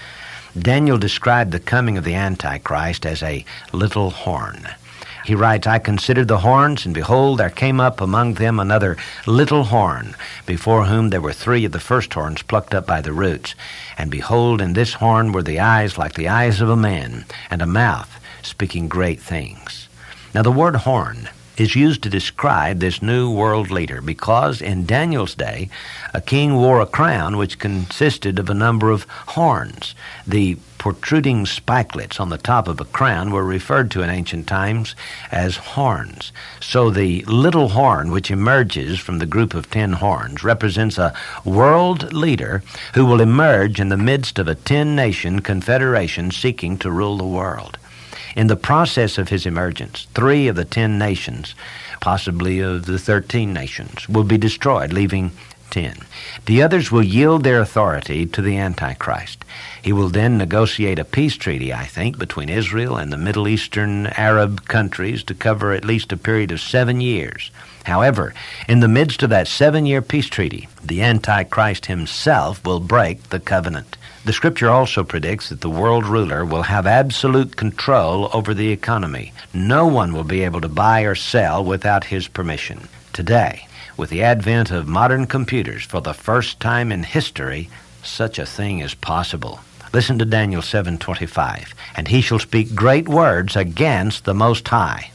Daniel 0.57 0.97
described 0.97 1.51
the 1.51 1.59
coming 1.59 1.99
of 1.99 2.05
the 2.05 2.15
Antichrist 2.15 3.05
as 3.05 3.21
a 3.21 3.45
little 3.73 4.11
horn. 4.11 4.69
He 5.27 5.35
writes, 5.35 5.67
I 5.67 5.81
considered 5.81 6.29
the 6.29 6.39
horns, 6.39 6.87
and 6.87 6.95
behold, 6.95 7.41
there 7.41 7.51
came 7.51 7.81
up 7.81 8.01
among 8.01 8.35
them 8.35 8.61
another 8.61 8.97
little 9.27 9.65
horn, 9.65 10.15
before 10.47 10.85
whom 10.85 11.11
there 11.11 11.21
were 11.21 11.33
three 11.33 11.65
of 11.65 11.73
the 11.73 11.81
first 11.81 12.15
horns 12.15 12.43
plucked 12.43 12.73
up 12.73 12.87
by 12.87 13.01
the 13.01 13.12
roots. 13.12 13.57
And 13.99 14.09
behold, 14.09 14.61
in 14.61 14.75
this 14.75 14.93
horn 14.93 15.33
were 15.33 15.43
the 15.43 15.59
eyes 15.59 15.99
like 15.99 16.15
the 16.15 16.29
eyes 16.29 16.61
of 16.61 16.69
a 16.69 16.77
man, 16.77 17.25
and 17.51 17.61
a 17.61 17.67
mouth 17.67 18.21
speaking 18.43 18.87
great 18.87 19.19
things. 19.19 19.89
Now, 20.33 20.43
the 20.43 20.53
word 20.53 20.77
horn 20.77 21.29
is 21.57 21.75
used 21.75 22.03
to 22.03 22.11
describe 22.11 22.79
this 22.79 23.03
new 23.03 23.31
world 23.31 23.71
leader 23.71 24.01
because 24.01 24.61
in 24.61 24.87
Daniel's 24.87 25.35
day, 25.35 25.69
a 26.12 26.21
king 26.21 26.57
wore 26.57 26.81
a 26.81 26.87
crown 26.87 27.37
which 27.37 27.59
consisted 27.59 28.38
of 28.38 28.51
a 28.51 28.55
number 28.55 28.90
of 28.90 29.07
horns. 29.29 29.95
The 30.27 30.57
protruding 30.79 31.47
spikelets 31.47 32.21
on 32.21 32.29
the 32.29 32.38
top 32.38 32.69
of 32.69 32.81
a 32.81 32.85
crown 32.85 33.31
were 33.31 33.45
referred 33.45 33.90
to 33.90 34.03
in 34.03 34.11
ancient 34.11 34.47
times 34.47 34.95
as 35.33 35.57
horns. 35.57 36.33
So 36.61 36.90
the 36.90 37.23
little 37.23 37.71
horn, 37.71 38.11
which 38.11 38.31
emerges 38.31 39.01
from 39.01 39.19
the 39.19 39.27
group 39.27 39.55
of 39.55 39.71
ten 39.71 39.95
horns, 39.95 40.45
represents 40.45 40.99
a 40.99 41.14
world 41.45 42.12
leader 42.12 42.62
who 42.95 43.07
will 43.07 43.21
emerge 43.21 43.81
in 43.81 43.88
the 43.88 43.97
midst 43.97 44.38
of 44.38 44.49
a 44.49 44.55
ten 44.55 44.95
nation 44.95 45.40
confederation 45.40 46.31
seeking 46.31 46.79
to 46.79 46.90
rule 46.90 47.16
the 47.16 47.25
world. 47.25 47.79
In 48.37 48.49
the 48.49 48.55
process 48.57 49.16
of 49.16 49.31
his 49.31 49.46
emergence, 49.46 50.07
three 50.12 50.46
of 50.46 50.57
the 50.57 50.66
ten 50.66 50.99
nations, 50.99 51.55
possibly 52.01 52.61
of 52.61 52.85
the 52.85 52.99
thirteen 52.99 53.55
nations, 53.55 54.09
will 54.11 54.25
be 54.25 54.37
destroyed, 54.37 54.92
leaving 54.92 55.33
10. 55.70 55.99
The 56.44 56.62
others 56.62 56.92
will 56.92 57.03
yield 57.03 57.44
their 57.44 57.61
authority 57.61 58.27
to 58.27 58.42
the 58.42 58.57
Antichrist. 58.57 59.44
He 59.83 59.92
will 59.92 60.11
then 60.11 60.37
negotiate 60.37 60.99
a 60.99 61.05
peace 61.05 61.37
treaty, 61.37 61.72
I 61.72 61.85
think, 61.85 62.18
between 62.18 62.49
Israel 62.49 62.96
and 62.96 63.11
the 63.12 63.16
Middle 63.18 63.49
Eastern 63.49 64.07
Arab 64.09 64.66
countries 64.66 65.25
to 65.25 65.35
cover 65.35 65.72
at 65.72 65.85
least 65.85 66.12
a 66.12 66.16
period 66.16 66.53
of 66.53 66.61
seven 66.61 67.01
years. 67.01 67.51
However, 67.85 68.35
in 68.68 68.81
the 68.81 68.88
midst 68.88 69.22
of 69.22 69.31
that 69.31 69.49
seven 69.49 69.87
year 69.87 70.03
peace 70.03 70.27
treaty, 70.27 70.68
the 70.85 71.03
Antichrist 71.03 71.87
himself 71.87 72.64
will 72.64 72.81
break 72.81 73.31
the 73.31 73.40
covenant. 73.40 73.96
The 74.27 74.33
scripture 74.33 74.69
also 74.69 75.05
predicts 75.05 75.51
that 75.51 75.61
the 75.61 75.71
world 75.71 76.05
ruler 76.05 76.45
will 76.45 76.65
have 76.65 76.85
absolute 76.85 77.55
control 77.55 78.29
over 78.33 78.55
the 78.55 78.73
economy. 78.73 79.33
No 79.55 79.87
one 79.87 80.12
will 80.12 80.25
be 80.25 80.43
able 80.43 80.61
to 80.62 80.69
buy 80.69 81.03
or 81.03 81.15
sell 81.15 81.65
without 81.65 82.07
his 82.07 82.27
permission. 82.27 82.89
Today, 83.12 83.69
with 83.97 84.11
the 84.11 84.25
advent 84.25 84.73
of 84.73 84.89
modern 84.89 85.29
computers, 85.29 85.85
for 85.85 86.01
the 86.01 86.12
first 86.12 86.59
time 86.59 86.91
in 86.91 87.05
history, 87.05 87.71
such 88.03 88.41
a 88.41 88.47
thing 88.47 88.81
is 88.81 88.95
possible. 88.95 89.61
Listen 89.93 90.19
to 90.19 90.25
Daniel 90.25 90.61
7:25, 90.61 91.73
and 91.95 92.09
he 92.09 92.21
shall 92.21 92.41
speak 92.41 92.75
great 92.75 93.09
words 93.09 93.55
against 93.55 94.25
the 94.25 94.35
most 94.35 94.67
high 94.67 95.12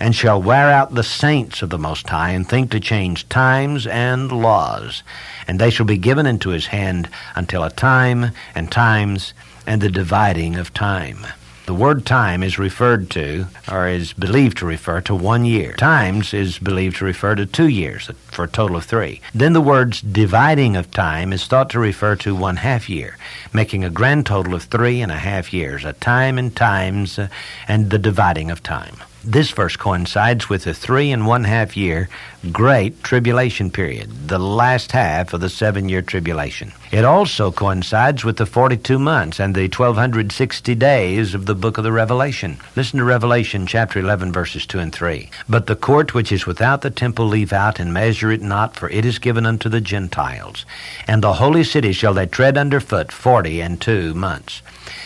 and 0.00 0.16
shall 0.16 0.42
wear 0.42 0.70
out 0.70 0.94
the 0.94 1.04
saints 1.04 1.60
of 1.60 1.68
the 1.70 1.78
Most 1.78 2.08
High, 2.08 2.30
and 2.30 2.48
think 2.48 2.70
to 2.70 2.80
change 2.80 3.28
times 3.28 3.86
and 3.86 4.32
laws. 4.32 5.02
And 5.46 5.60
they 5.60 5.70
shall 5.70 5.86
be 5.86 5.98
given 5.98 6.26
into 6.26 6.50
his 6.50 6.66
hand 6.66 7.08
until 7.36 7.62
a 7.62 7.70
time 7.70 8.32
and 8.54 8.72
times 8.72 9.34
and 9.66 9.82
the 9.82 9.90
dividing 9.90 10.56
of 10.56 10.72
time. 10.72 11.26
The 11.66 11.74
word 11.74 12.04
time 12.04 12.42
is 12.42 12.58
referred 12.58 13.10
to, 13.10 13.46
or 13.70 13.86
is 13.86 14.12
believed 14.12 14.58
to 14.58 14.66
refer 14.66 15.00
to 15.02 15.14
one 15.14 15.44
year. 15.44 15.74
Times 15.74 16.34
is 16.34 16.58
believed 16.58 16.96
to 16.96 17.04
refer 17.04 17.36
to 17.36 17.46
two 17.46 17.68
years, 17.68 18.10
for 18.26 18.44
a 18.44 18.48
total 18.48 18.76
of 18.76 18.86
three. 18.86 19.20
Then 19.32 19.52
the 19.52 19.60
words 19.60 20.00
dividing 20.00 20.74
of 20.74 20.90
time 20.90 21.32
is 21.32 21.46
thought 21.46 21.70
to 21.70 21.78
refer 21.78 22.16
to 22.16 22.34
one 22.34 22.56
half 22.56 22.88
year, 22.88 23.18
making 23.52 23.84
a 23.84 23.90
grand 23.90 24.26
total 24.26 24.54
of 24.54 24.64
three 24.64 25.00
and 25.00 25.12
a 25.12 25.18
half 25.18 25.52
years, 25.52 25.84
a 25.84 25.92
time 25.92 26.38
and 26.38 26.56
times, 26.56 27.20
uh, 27.20 27.28
and 27.68 27.90
the 27.90 27.98
dividing 27.98 28.50
of 28.50 28.64
time. 28.64 28.96
This 29.22 29.50
verse 29.50 29.76
coincides 29.76 30.48
with 30.48 30.64
the 30.64 30.72
three 30.72 31.10
and 31.12 31.26
one 31.26 31.44
half 31.44 31.76
year 31.76 32.08
great 32.52 33.02
tribulation 33.02 33.70
period, 33.70 34.28
the 34.28 34.38
last 34.38 34.92
half 34.92 35.34
of 35.34 35.42
the 35.42 35.50
seven 35.50 35.90
year 35.90 36.00
tribulation. 36.00 36.72
It 36.90 37.04
also 37.04 37.52
coincides 37.52 38.24
with 38.24 38.38
the 38.38 38.46
42 38.46 38.98
months 38.98 39.38
and 39.38 39.54
the 39.54 39.68
1260 39.68 40.74
days 40.74 41.34
of 41.34 41.44
the 41.44 41.54
book 41.54 41.76
of 41.76 41.84
the 41.84 41.92
Revelation. 41.92 42.56
Listen 42.74 42.98
to 42.98 43.04
Revelation 43.04 43.66
chapter 43.66 43.98
11, 43.98 44.32
verses 44.32 44.64
2 44.64 44.78
and 44.78 44.92
3. 44.92 45.28
But 45.48 45.66
the 45.66 45.76
court 45.76 46.14
which 46.14 46.32
is 46.32 46.46
without 46.46 46.80
the 46.80 46.90
temple 46.90 47.26
leave 47.26 47.52
out 47.52 47.78
and 47.78 47.92
measure 47.92 48.32
it 48.32 48.40
not, 48.40 48.74
for 48.74 48.88
it 48.88 49.04
is 49.04 49.18
given 49.18 49.44
unto 49.44 49.68
the 49.68 49.82
Gentiles. 49.82 50.64
And 51.06 51.22
the 51.22 51.34
holy 51.34 51.64
city 51.64 51.92
shall 51.92 52.14
they 52.14 52.26
tread 52.26 52.56
under 52.56 52.80
foot 52.80 53.12
forty 53.12 53.60
and 53.60 53.78
two 53.78 54.14
months. 54.14 54.62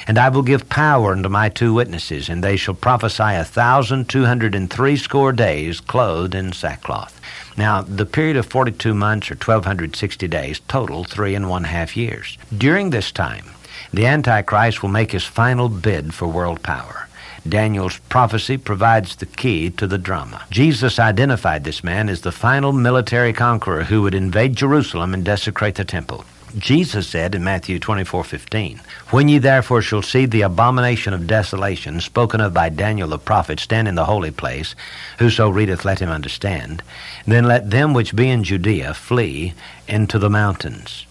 And 0.07 0.18
I 0.18 0.29
will 0.29 0.42
give 0.42 0.68
power 0.68 1.12
unto 1.12 1.29
my 1.29 1.49
two 1.49 1.75
witnesses, 1.75 2.29
and 2.29 2.42
they 2.42 2.57
shall 2.57 2.75
prophesy 2.75 3.23
a 3.23 3.44
thousand 3.44 4.09
two 4.09 4.25
hundred 4.25 4.55
and 4.55 4.70
threescore 4.70 5.33
days, 5.33 5.81
clothed 5.81 6.35
in 6.35 6.53
sackcloth. 6.53 7.20
Now, 7.57 7.83
the 7.83 8.07
period 8.07 8.37
of 8.37 8.47
42 8.47 8.94
months 8.94 9.31
or 9.31 9.35
1260 9.35 10.27
days 10.29 10.61
total 10.66 11.05
three 11.05 11.35
and 11.35 11.49
one 11.49 11.64
half 11.64 11.97
years. 11.97 12.37
During 12.57 12.90
this 12.90 13.12
time, 13.12 13.47
the 13.92 14.07
Antichrist 14.07 14.83
will 14.83 14.90
make 14.90 15.12
his 15.12 15.25
final 15.25 15.68
bid 15.68 16.14
for 16.14 16.27
world 16.27 16.62
power. 16.62 17.09
Daniel's 17.49 17.99
prophecy 18.09 18.57
provides 18.57 19.16
the 19.16 19.27
key 19.27 19.70
to 19.70 19.87
the 19.87 19.99
drama. 19.99 20.42
Jesus 20.51 20.99
identified 20.99 21.64
this 21.64 21.85
man 21.85 22.09
as 22.09 22.23
the 22.23 22.33
final 22.33 22.73
military 22.73 23.33
conqueror 23.33 23.85
who 23.85 24.03
would 24.03 24.14
invade 24.14 24.57
Jerusalem 24.57 25.12
and 25.12 25.25
desecrate 25.25 25.75
the 25.75 25.85
temple. 25.85 26.25
Jesus 26.56 27.08
said 27.08 27.34
in 27.34 27.42
Matthew 27.42 27.80
24:15, 27.80 28.80
"When 29.10 29.28
ye 29.28 29.38
therefore 29.38 29.82
shall 29.82 30.02
see 30.02 30.24
the 30.24 30.42
abomination 30.42 31.12
of 31.12 31.26
desolation 31.26 32.00
spoken 32.00 32.40
of 32.40 32.54
by 32.54 32.68
Daniel 32.68 33.08
the 33.08 33.18
prophet 33.18 33.58
stand 33.58 33.88
in 33.88 33.96
the 33.96 34.04
holy 34.04 34.30
place, 34.30 34.76
whoso 35.18 35.48
readeth 35.48 35.84
let 35.84 35.98
him 35.98 36.10
understand, 36.10 36.82
then 37.26 37.44
let 37.44 37.70
them 37.70 37.92
which 37.92 38.14
be 38.14 38.30
in 38.30 38.44
Judea 38.44 38.94
flee 38.94 39.52
into 39.88 40.16
the 40.18 40.30
mountains." 40.30 41.06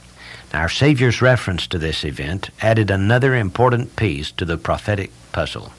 Now, 0.54 0.62
our 0.62 0.70
Savior's 0.70 1.22
reference 1.22 1.68
to 1.68 1.78
this 1.78 2.06
event 2.06 2.50
added 2.62 2.90
another 2.90 3.36
important 3.36 3.98
piece 3.98 4.32
to 4.32 4.46
the 4.46 4.58
prophetic 4.58 5.12
puzzle. 5.34 5.74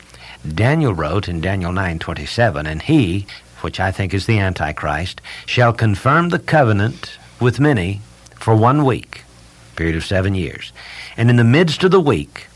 Daniel 0.46 0.92
wrote 0.92 1.27
in 1.27 1.40
Daniel 1.40 1.72
9:27, 1.72 2.66
"And 2.66 2.83
he, 2.83 3.27
which 3.62 3.81
I 3.81 3.90
think 3.90 4.12
is 4.12 4.27
the 4.27 4.38
Antichrist, 4.38 5.22
shall 5.46 5.72
confirm 5.72 6.29
the 6.29 6.38
covenant 6.38 7.12
with 7.40 7.59
many 7.59 8.03
for 8.38 8.55
one 8.55 8.85
week." 8.85 9.24
Period 9.75 9.97
of 9.97 10.05
seven 10.05 10.35
years. 10.35 10.73
And 11.17 11.31
in 11.31 11.37
the 11.37 11.45
midst 11.45 11.85
of 11.85 11.91
the 11.91 12.01
week, 12.01 12.49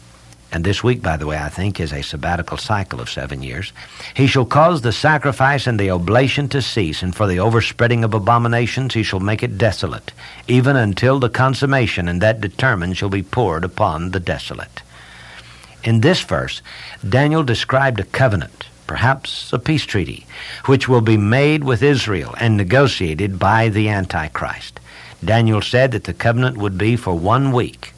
and 0.50 0.64
this 0.64 0.82
week, 0.82 1.02
by 1.02 1.18
the 1.18 1.26
way, 1.26 1.36
I 1.36 1.50
think 1.50 1.78
is 1.78 1.92
a 1.92 2.02
sabbatical 2.02 2.56
cycle 2.56 3.00
of 3.00 3.10
seven 3.10 3.42
years, 3.42 3.72
he 4.14 4.26
shall 4.26 4.46
cause 4.46 4.80
the 4.80 4.92
sacrifice 4.92 5.66
and 5.66 5.78
the 5.78 5.90
oblation 5.90 6.48
to 6.48 6.62
cease, 6.62 7.02
and 7.02 7.14
for 7.14 7.26
the 7.26 7.38
overspreading 7.38 8.02
of 8.02 8.14
abominations 8.14 8.94
he 8.94 9.02
shall 9.02 9.20
make 9.20 9.42
it 9.42 9.58
desolate, 9.58 10.12
even 10.46 10.74
until 10.74 11.18
the 11.18 11.28
consummation 11.28 12.08
and 12.08 12.22
that 12.22 12.40
determined 12.40 12.96
shall 12.96 13.10
be 13.10 13.22
poured 13.22 13.62
upon 13.62 14.12
the 14.12 14.20
desolate. 14.20 14.80
In 15.84 16.00
this 16.00 16.22
verse, 16.22 16.62
Daniel 17.06 17.42
described 17.42 18.00
a 18.00 18.04
covenant, 18.04 18.68
perhaps 18.86 19.52
a 19.52 19.58
peace 19.58 19.84
treaty, 19.84 20.26
which 20.64 20.88
will 20.88 21.02
be 21.02 21.18
made 21.18 21.62
with 21.62 21.82
Israel 21.82 22.34
and 22.40 22.56
negotiated 22.56 23.38
by 23.38 23.68
the 23.68 23.90
Antichrist. 23.90 24.80
Daniel 25.24 25.60
said 25.60 25.92
that 25.92 26.04
the 26.04 26.14
covenant 26.14 26.56
would 26.56 26.78
be 26.78 26.96
for 26.96 27.14
one 27.14 27.52
week. 27.52 27.92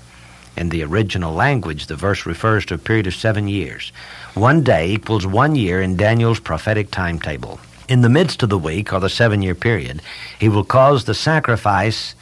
In 0.56 0.70
the 0.70 0.82
original 0.82 1.32
language, 1.32 1.86
the 1.86 1.96
verse 1.96 2.26
refers 2.26 2.66
to 2.66 2.74
a 2.74 2.78
period 2.78 3.06
of 3.06 3.14
seven 3.14 3.48
years. 3.48 3.92
One 4.34 4.62
day 4.62 4.90
equals 4.90 5.26
one 5.26 5.54
year 5.54 5.80
in 5.80 5.96
Daniel's 5.96 6.40
prophetic 6.40 6.90
timetable. 6.90 7.60
In 7.88 8.02
the 8.02 8.08
midst 8.08 8.42
of 8.42 8.48
the 8.48 8.58
week, 8.58 8.92
or 8.92 9.00
the 9.00 9.08
seven 9.08 9.42
year 9.42 9.54
period, 9.54 10.02
he 10.38 10.48
will 10.48 10.64
cause 10.64 11.04
the 11.04 11.14
sacrifice 11.14 12.14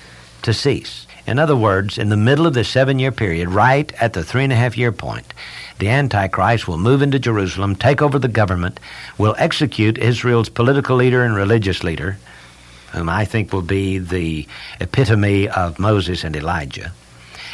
to 0.43 0.55
cease. 0.55 1.07
In 1.27 1.39
other 1.39 1.57
words, 1.57 1.99
in 1.99 2.09
the 2.09 2.17
middle 2.17 2.47
of 2.47 2.55
the 2.55 2.65
seven 2.65 2.99
year 2.99 3.13
period, 3.13 3.51
right 3.51 3.93
at 4.01 4.15
the 4.15 4.25
three 4.25 4.45
and 4.45 4.53
a 4.53 4.57
half 4.57 4.79
year 4.79 4.93
point, 4.93 5.35
the 5.79 5.89
Antichrist 5.89 6.67
will 6.67 6.79
move 6.79 7.03
into 7.03 7.19
Jerusalem, 7.19 7.77
take 7.77 8.01
over 8.01 8.19
the 8.19 8.29
government, 8.29 8.81
will 9.19 9.35
execute 9.39 9.99
Israel's 9.99 10.49
political 10.49 10.97
leader 10.97 11.23
and 11.23 11.35
religious 11.35 11.85
leader, 11.85 12.17
whom 12.93 13.09
I 13.09 13.25
think 13.25 13.53
will 13.53 13.63
be 13.63 13.99
the 13.99 14.47
epitome 14.81 15.49
of 15.49 15.79
Moses 15.79 16.25
and 16.25 16.35
Elijah, 16.35 16.93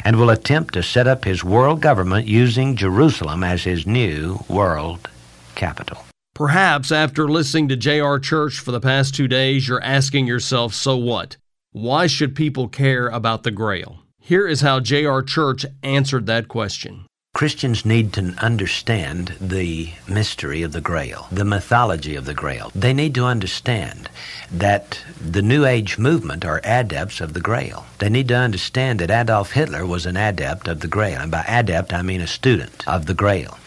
and 0.05 0.17
will 0.17 0.31
attempt 0.31 0.75
to 0.75 0.83
set 0.83 1.07
up 1.07 1.25
his 1.25 1.45
world 1.45 1.81
government 1.81 2.27
using 2.27 2.77
Jerusalem 2.77 3.43
as 3.43 3.65
his 3.65 3.87
new 3.87 4.45
world 4.49 5.09
capital. 5.55 6.05
Perhaps 6.35 6.91
after 6.91 7.29
listening 7.29 7.69
to 7.69 7.77
J.R. 7.77 8.19
Church 8.19 8.59
for 8.59 8.73
the 8.73 8.81
past 8.81 9.15
two 9.15 9.29
days, 9.29 9.69
you're 9.69 9.83
asking 9.83 10.27
yourself, 10.27 10.75
so 10.75 10.97
what? 10.97 11.37
Why 11.71 12.09
should 12.09 12.35
people 12.35 12.69
care 12.69 13.09
about 13.09 13.45
the 13.45 13.51
Grail? 13.53 14.01
Here 14.21 14.49
is 14.49 14.61
how 14.61 14.81
J.R. 14.81 15.23
Church 15.23 15.65
answered 15.83 16.27
that 16.27 16.49
question. 16.49 17.07
Christians 17.35 17.85
need 17.85 18.13
to 18.13 18.33
understand 18.39 19.35
the 19.41 19.91
mystery 20.07 20.63
of 20.63 20.71
the 20.71 20.81
Grail, 20.81 21.27
the 21.33 21.45
mythology 21.45 22.15
of 22.15 22.27
the 22.27 22.33
Grail. 22.33 22.71
They 22.77 22.93
need 22.93 23.13
to 23.17 23.25
understand 23.25 24.09
that 24.53 25.01
the 25.21 25.43
New 25.43 25.67
Age 25.67 25.99
movement 25.99 26.45
are 26.45 26.61
adepts 26.63 27.21
of 27.21 27.33
the 27.33 27.41
Grail. 27.41 27.87
They 27.99 28.09
need 28.09 28.29
to 28.29 28.37
understand 28.37 29.01
that 29.01 29.11
Adolf 29.11 29.51
Hitler 29.51 29.85
was 29.85 30.07
an 30.07 30.17
adept 30.17 30.69
of 30.69 30.79
the 30.79 30.87
Grail. 30.87 31.23
And 31.23 31.33
by 31.33 31.45
adept, 31.49 31.93
I 31.93 32.03
mean 32.03 32.21
a 32.21 32.29
student 32.29 32.87
of 32.87 33.07
the 33.07 33.15
Grail. 33.15 33.59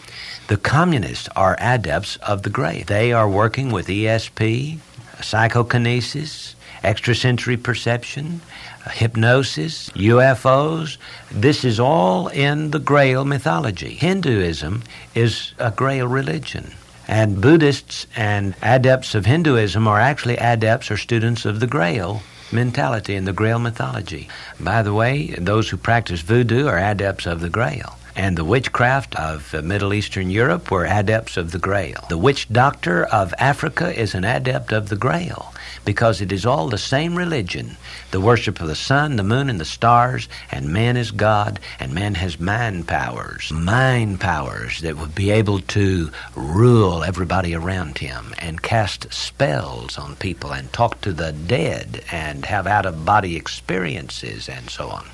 The 0.46 0.56
communists 0.56 1.28
are 1.36 1.54
adepts 1.60 2.16
of 2.16 2.44
the 2.44 2.50
Grail. 2.50 2.84
They 2.86 3.12
are 3.12 3.28
working 3.28 3.70
with 3.70 3.88
ESP, 3.88 4.78
psychokinesis, 5.20 6.54
extrasensory 6.82 7.58
perception, 7.58 8.40
hypnosis, 8.88 9.90
UFOs. 9.90 10.96
This 11.30 11.64
is 11.64 11.78
all 11.78 12.28
in 12.28 12.70
the 12.70 12.78
Grail 12.78 13.24
mythology. 13.24 13.94
Hinduism 13.94 14.82
is 15.14 15.52
a 15.58 15.70
Grail 15.70 16.06
religion. 16.08 16.72
And 17.06 17.40
Buddhists 17.40 18.06
and 18.16 18.54
adepts 18.62 19.14
of 19.14 19.26
Hinduism 19.26 19.88
are 19.88 20.00
actually 20.00 20.36
adepts 20.36 20.90
or 20.90 20.96
students 20.96 21.44
of 21.44 21.60
the 21.60 21.66
Grail 21.66 22.22
mentality 22.52 23.14
and 23.14 23.26
the 23.26 23.32
Grail 23.32 23.58
mythology. 23.58 24.28
By 24.60 24.82
the 24.82 24.94
way, 24.94 25.34
those 25.38 25.68
who 25.68 25.76
practice 25.76 26.20
voodoo 26.20 26.66
are 26.66 26.78
adepts 26.78 27.26
of 27.26 27.40
the 27.40 27.50
Grail. 27.50 27.97
And 28.18 28.36
the 28.36 28.44
witchcraft 28.44 29.14
of 29.14 29.54
Middle 29.62 29.94
Eastern 29.94 30.28
Europe 30.28 30.72
were 30.72 30.84
adepts 30.84 31.36
of 31.36 31.52
the 31.52 31.58
Grail. 31.60 32.04
The 32.08 32.18
witch 32.18 32.48
doctor 32.48 33.04
of 33.04 33.32
Africa 33.38 33.96
is 33.96 34.12
an 34.12 34.24
adept 34.24 34.72
of 34.72 34.88
the 34.88 34.96
Grail 34.96 35.54
because 35.84 36.20
it 36.20 36.32
is 36.32 36.44
all 36.44 36.68
the 36.68 36.78
same 36.78 37.14
religion 37.14 37.76
the 38.10 38.20
worship 38.20 38.60
of 38.60 38.66
the 38.66 38.74
sun, 38.74 39.14
the 39.14 39.22
moon, 39.22 39.48
and 39.48 39.60
the 39.60 39.64
stars, 39.64 40.28
and 40.50 40.72
man 40.72 40.96
is 40.96 41.12
God, 41.12 41.60
and 41.78 41.94
man 41.94 42.16
has 42.16 42.40
mind 42.40 42.88
powers, 42.88 43.52
mind 43.52 44.18
powers 44.18 44.80
that 44.80 44.96
would 44.96 45.14
be 45.14 45.30
able 45.30 45.60
to 45.60 46.10
rule 46.34 47.04
everybody 47.04 47.54
around 47.54 47.98
him 47.98 48.34
and 48.40 48.62
cast 48.62 49.12
spells 49.12 49.96
on 49.96 50.16
people 50.16 50.50
and 50.50 50.72
talk 50.72 51.00
to 51.02 51.12
the 51.12 51.30
dead 51.30 52.02
and 52.10 52.46
have 52.46 52.66
out 52.66 52.84
of 52.84 53.04
body 53.04 53.36
experiences 53.36 54.48
and 54.48 54.68
so 54.70 54.88
on. 54.88 55.06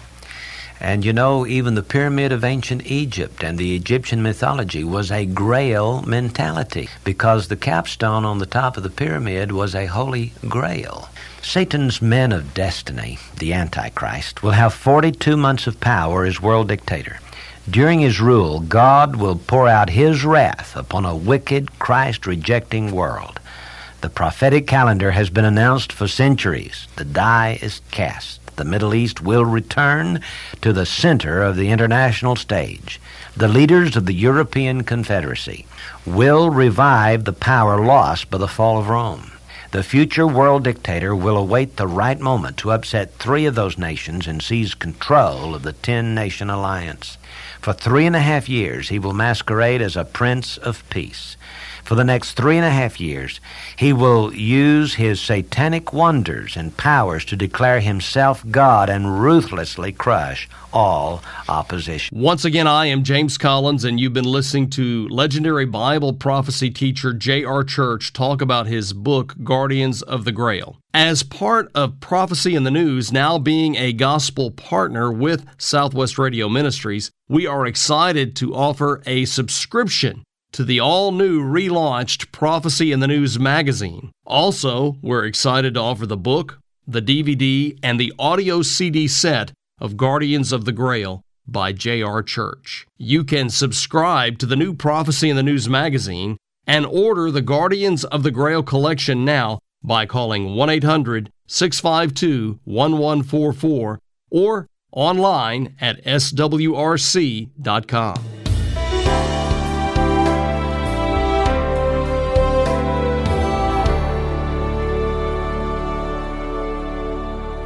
And 0.81 1.05
you 1.05 1.13
know, 1.13 1.47
even 1.47 1.75
the 1.75 1.83
pyramid 1.83 2.33
of 2.33 2.45
ancient 2.45 2.87
Egypt 2.87 3.43
and 3.45 3.57
the 3.57 3.77
Egyptian 3.77 4.23
mythology 4.23 4.85
was 4.85 5.11
a 5.11 5.25
grail 5.25 6.03
mentality 6.03 6.89
because 7.05 7.49
the 7.49 7.57
capstone 7.57 8.25
on 8.25 8.39
the 8.39 8.47
top 8.47 8.77
of 8.77 8.83
the 8.83 8.91
pyramid 8.91 9.53
was 9.53 9.75
a 9.75 9.87
holy 9.87 10.33
grail. 10.49 11.09
Satan's 11.43 12.03
men 12.03 12.33
of 12.33 12.55
destiny, 12.55 13.19
the 13.39 13.53
Antichrist, 13.53 14.43
will 14.43 14.53
have 14.53 14.75
42 14.75 15.37
months 15.37 15.67
of 15.67 15.81
power 15.81 16.25
as 16.25 16.41
world 16.41 16.69
dictator. 16.69 17.19
During 17.71 18.01
his 18.01 18.21
rule, 18.21 18.61
God 18.61 19.17
will 19.17 19.37
pour 19.37 19.69
out 19.69 19.91
his 19.91 20.25
wrath 20.25 20.77
upon 20.77 21.07
a 21.07 21.17
wicked, 21.17 21.79
Christ 21.79 22.27
rejecting 22.27 22.93
world. 22.93 23.41
The 24.01 24.11
prophetic 24.11 24.67
calendar 24.67 25.13
has 25.13 25.31
been 25.31 25.47
announced 25.47 25.93
for 25.93 26.09
centuries. 26.09 26.89
The 26.97 27.07
die 27.07 27.59
is 27.63 27.81
cast 27.91 28.44
the 28.57 28.65
Middle 28.65 28.95
East 28.95 29.21
will 29.21 29.45
return 29.45 30.21
to 30.61 30.73
the 30.73 30.87
center 30.87 31.43
of 31.43 31.57
the 31.57 31.71
international 31.71 32.37
stage. 32.37 33.01
The 33.37 33.49
leaders 33.49 33.97
of 33.97 34.07
the 34.07 34.15
European 34.15 34.85
Confederacy 34.85 35.67
will 36.07 36.51
revive 36.51 37.25
the 37.25 37.33
power 37.33 37.85
lost 37.85 38.31
by 38.31 38.39
the 38.39 38.49
fall 38.49 38.79
of 38.79 38.89
Rome. 38.89 39.33
The 39.73 39.83
future 39.83 40.27
world 40.27 40.63
dictator 40.63 41.17
will 41.17 41.37
await 41.37 41.77
the 41.77 41.89
right 41.89 42.21
moment 42.21 42.59
to 42.59 42.71
upset 42.71 43.15
three 43.15 43.45
of 43.47 43.57
those 43.57 43.77
nations 43.77 44.29
and 44.29 44.41
seize 44.41 44.73
control 44.73 45.55
of 45.55 45.63
the 45.63 45.73
ten 45.73 46.15
nation 46.15 46.49
alliance. 46.49 47.19
For 47.61 47.73
three 47.73 48.07
and 48.07 48.15
a 48.15 48.21
half 48.21 48.49
years, 48.49 48.91
he 48.91 49.01
will 49.01 49.15
masquerade 49.15 49.83
as 49.83 49.97
a 49.97 50.05
prince 50.05 50.59
of 50.59 50.89
peace 50.91 51.37
for 51.85 51.95
the 51.95 52.05
next 52.05 52.33
three 52.33 52.57
and 52.57 52.65
a 52.65 52.71
half 52.71 52.99
years, 53.01 53.41
he 53.77 53.93
will 53.93 54.35
use 54.35 54.95
his 54.95 55.21
satanic 55.21 55.93
wonders 55.93 56.57
and 56.57 56.77
powers 56.77 57.25
to 57.27 57.37
declare 57.37 57.81
himself 57.81 58.45
God 58.51 58.89
and 58.89 59.21
ruthlessly 59.23 59.93
crush 59.93 60.49
all 60.73 61.23
opposition. 61.49 62.19
Once 62.19 62.45
again, 62.45 62.67
I 62.67 62.87
am 62.87 63.05
James 63.05 63.39
Collins, 63.39 63.85
and 63.85 64.01
you've 64.01 64.13
been 64.13 64.25
listening 64.25 64.71
to 64.71 65.07
legendary 65.09 65.67
Bible 65.67 66.13
prophecy 66.13 66.71
teacher 66.71 67.13
J.R. 67.13 67.63
Church 67.63 68.13
talk 68.13 68.43
about 68.43 68.67
his 68.67 68.93
book, 68.93 69.37
Guardians 69.45 70.03
of 70.03 70.25
the 70.25 70.33
Grail. 70.33 70.79
As 70.93 71.23
part 71.23 71.71
of 71.75 72.01
Prophecy 72.01 72.55
in 72.55 72.65
the 72.65 72.71
News 72.71 73.13
now 73.13 73.39
being 73.39 73.77
a 73.77 73.93
gospel 73.93 74.51
partner 74.51 75.13
with 75.13 75.47
Southwest 75.59 76.19
Radio 76.19 76.49
Ministries, 76.49 77.11
we 77.29 77.47
are 77.47 77.67
excited 77.67 78.35
to 78.37 78.55
offer 78.55 79.03
a 79.07 79.25
subscription 79.27 80.25
to 80.55 80.65
the 80.65 80.79
all 80.79 81.11
new 81.11 81.43
relaunched 81.43 82.31
Prophecy 82.31 82.93
in 82.93 83.01
the 83.01 83.09
News 83.09 83.41
magazine. 83.41 84.13
Also, 84.25 84.97
we're 85.03 85.25
excited 85.25 85.75
to 85.75 85.81
offer 85.81 86.07
the 86.07 86.17
book, 86.17 86.61
the 86.87 87.03
DVD, 87.03 87.77
and 87.83 87.99
the 87.99 88.13
audio 88.21 88.63
CD 88.63 89.09
set 89.09 89.51
of 89.81 89.97
Guardians 89.97 90.53
of 90.53 90.65
the 90.65 90.71
Grail 90.71 91.23
by 91.45 91.73
J.R. 91.73 92.23
Church. 92.23 92.87
You 92.97 93.25
can 93.25 93.51
subscribe 93.51 94.39
to 94.39 94.47
the 94.47 94.55
new 94.55 94.75
Prophecy 94.75 95.29
in 95.29 95.35
the 95.35 95.43
News 95.43 95.69
magazine 95.69 96.37
and 96.69 96.87
order 96.87 97.33
the 97.33 97.43
Guardians 97.43 98.05
of 98.05 98.23
the 98.23 98.31
Grail 98.31 98.63
collection 98.63 99.25
now 99.25 99.59
by 99.83 100.07
calling 100.07 100.55
1 100.55 100.71
800 100.71 101.31
652 101.49 102.61
1144 102.63 103.99
or 104.31 104.69
online 104.93 105.75
at 105.81 106.03
swrc.com. 106.05 106.55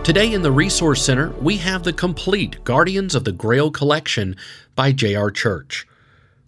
Today 0.09 0.33
in 0.33 0.41
the 0.41 0.51
Resource 0.51 1.05
Center, 1.05 1.33
we 1.39 1.59
have 1.59 1.83
the 1.83 1.93
complete 1.93 2.65
Guardians 2.65 3.15
of 3.15 3.25
the 3.25 3.33
Grail 3.33 3.71
collection 3.71 4.37
by 4.75 4.91
J.R. 4.91 5.31
Church. 5.31 5.87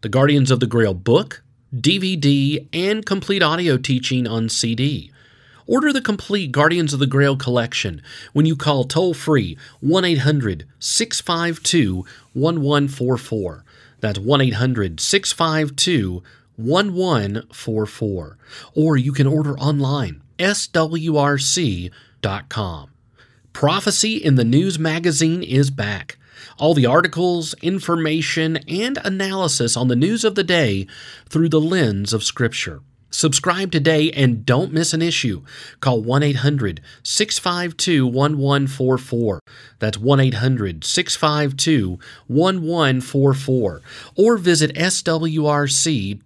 The 0.01 0.09
Guardians 0.09 0.51
of 0.51 0.61
the 0.61 0.67
Grail 0.67 0.95
book, 0.95 1.43
DVD, 1.77 2.67
and 2.73 3.05
complete 3.05 3.43
audio 3.43 3.77
teaching 3.77 4.27
on 4.27 4.49
CD. 4.49 5.13
Order 5.67 5.93
the 5.93 6.01
complete 6.01 6.53
Guardians 6.53 6.95
of 6.95 7.01
the 7.01 7.07
Grail 7.07 7.37
collection 7.37 8.01
when 8.33 8.47
you 8.47 8.57
call 8.57 8.85
toll 8.85 9.13
free 9.13 9.59
1 9.81 10.07
800 10.07 10.67
652 10.79 11.97
1144. 12.33 13.65
That's 14.01 14.19
1 14.19 14.41
800 14.41 15.01
652 15.01 16.23
1144. 16.57 18.39
Or 18.75 18.97
you 18.97 19.13
can 19.13 19.27
order 19.27 19.59
online, 19.59 20.23
swrc.com. 20.39 21.91
Prophecy 23.53 24.17
in 24.17 24.37
the 24.37 24.45
News 24.45 24.79
magazine 24.79 25.43
is 25.43 25.71
back. 25.71 26.17
All 26.59 26.73
the 26.73 26.87
articles, 26.87 27.55
information, 27.63 28.59
and 28.69 28.99
analysis 29.05 29.77
on 29.77 29.89
the 29.89 29.97
news 29.97 30.25
of 30.25 30.35
the 30.35 30.45
day 30.45 30.87
through 31.29 31.49
the 31.49 31.61
lens 31.61 32.13
of 32.13 32.25
Scripture. 32.25 32.81
Subscribe 33.11 33.73
today 33.73 34.11
and 34.13 34.47
don't 34.47 34.73
miss 34.73 34.95
an 34.95 35.03
issue. 35.03 35.43
Call 35.81 36.01
1 36.01 36.23
800 36.23 36.81
652 37.03 38.07
1144. 38.07 39.41
That's 39.81 39.99
1 39.99 40.21
800 40.21 40.85
652 40.85 41.99
1144. 42.29 43.83
Or 44.17 44.37
visit 44.39 44.75
swrc.com. 44.77 46.21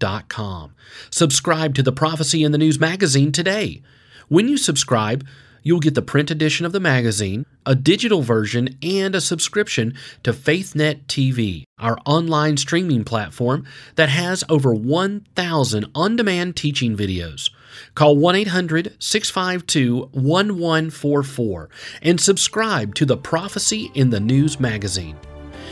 Subscribe 1.11 1.75
to 1.75 1.83
the 1.83 1.93
Prophecy 1.93 2.45
in 2.45 2.53
the 2.53 2.59
News 2.59 2.79
magazine 2.79 3.33
today. 3.33 3.83
When 4.29 4.49
you 4.49 4.59
subscribe, 4.59 5.27
You'll 5.66 5.81
get 5.81 5.94
the 5.94 6.03
print 6.03 6.31
edition 6.31 6.66
of 6.66 6.72
the 6.72 6.79
magazine, 6.79 7.46
a 7.64 7.74
digital 7.74 8.20
version, 8.20 8.77
and 8.83 9.14
a 9.14 9.20
subscription 9.20 9.94
to 10.22 10.35
FaithNet 10.35 11.07
TV, 11.07 11.64
our 11.79 11.96
online 12.05 12.59
streaming 12.59 13.03
platform 13.03 13.64
that 13.96 14.11
has 14.11 14.44
over 14.50 14.74
1,000 14.74 15.87
on 15.94 16.16
demand 16.16 16.55
teaching 16.57 16.94
videos. 16.94 17.48
Call 17.94 18.14
1 18.16 18.37
800 18.37 18.94
652 18.98 20.11
1144 20.12 21.70
and 22.03 22.20
subscribe 22.20 22.94
to 22.96 23.07
the 23.07 23.16
Prophecy 23.16 23.90
in 23.94 24.11
the 24.11 24.20
News 24.20 24.61
magazine. 24.61 25.16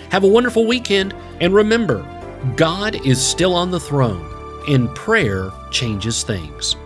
Have 0.09 0.25
a 0.25 0.29
wonderful 0.29 0.67
weekend, 0.67 1.15
and 1.43 1.53
remember, 1.53 2.03
God 2.57 3.07
is 3.07 3.25
still 3.25 3.55
on 3.55 3.71
the 3.71 3.79
throne, 3.79 4.27
and 4.67 4.93
prayer 4.95 5.51
changes 5.71 6.23
things. 6.23 6.77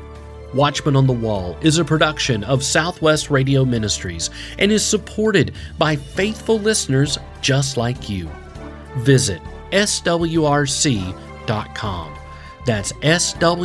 Watchman 0.56 0.96
on 0.96 1.06
the 1.06 1.12
Wall 1.12 1.56
is 1.60 1.78
a 1.78 1.84
production 1.84 2.42
of 2.44 2.64
Southwest 2.64 3.30
Radio 3.30 3.64
Ministries 3.64 4.30
and 4.58 4.72
is 4.72 4.84
supported 4.84 5.52
by 5.78 5.94
faithful 5.94 6.58
listeners 6.58 7.18
just 7.40 7.76
like 7.76 8.08
you. 8.08 8.28
Visit 8.96 9.42
swrc.com. 9.70 11.14
That's 12.64 12.92
swrc.com. 12.92 13.56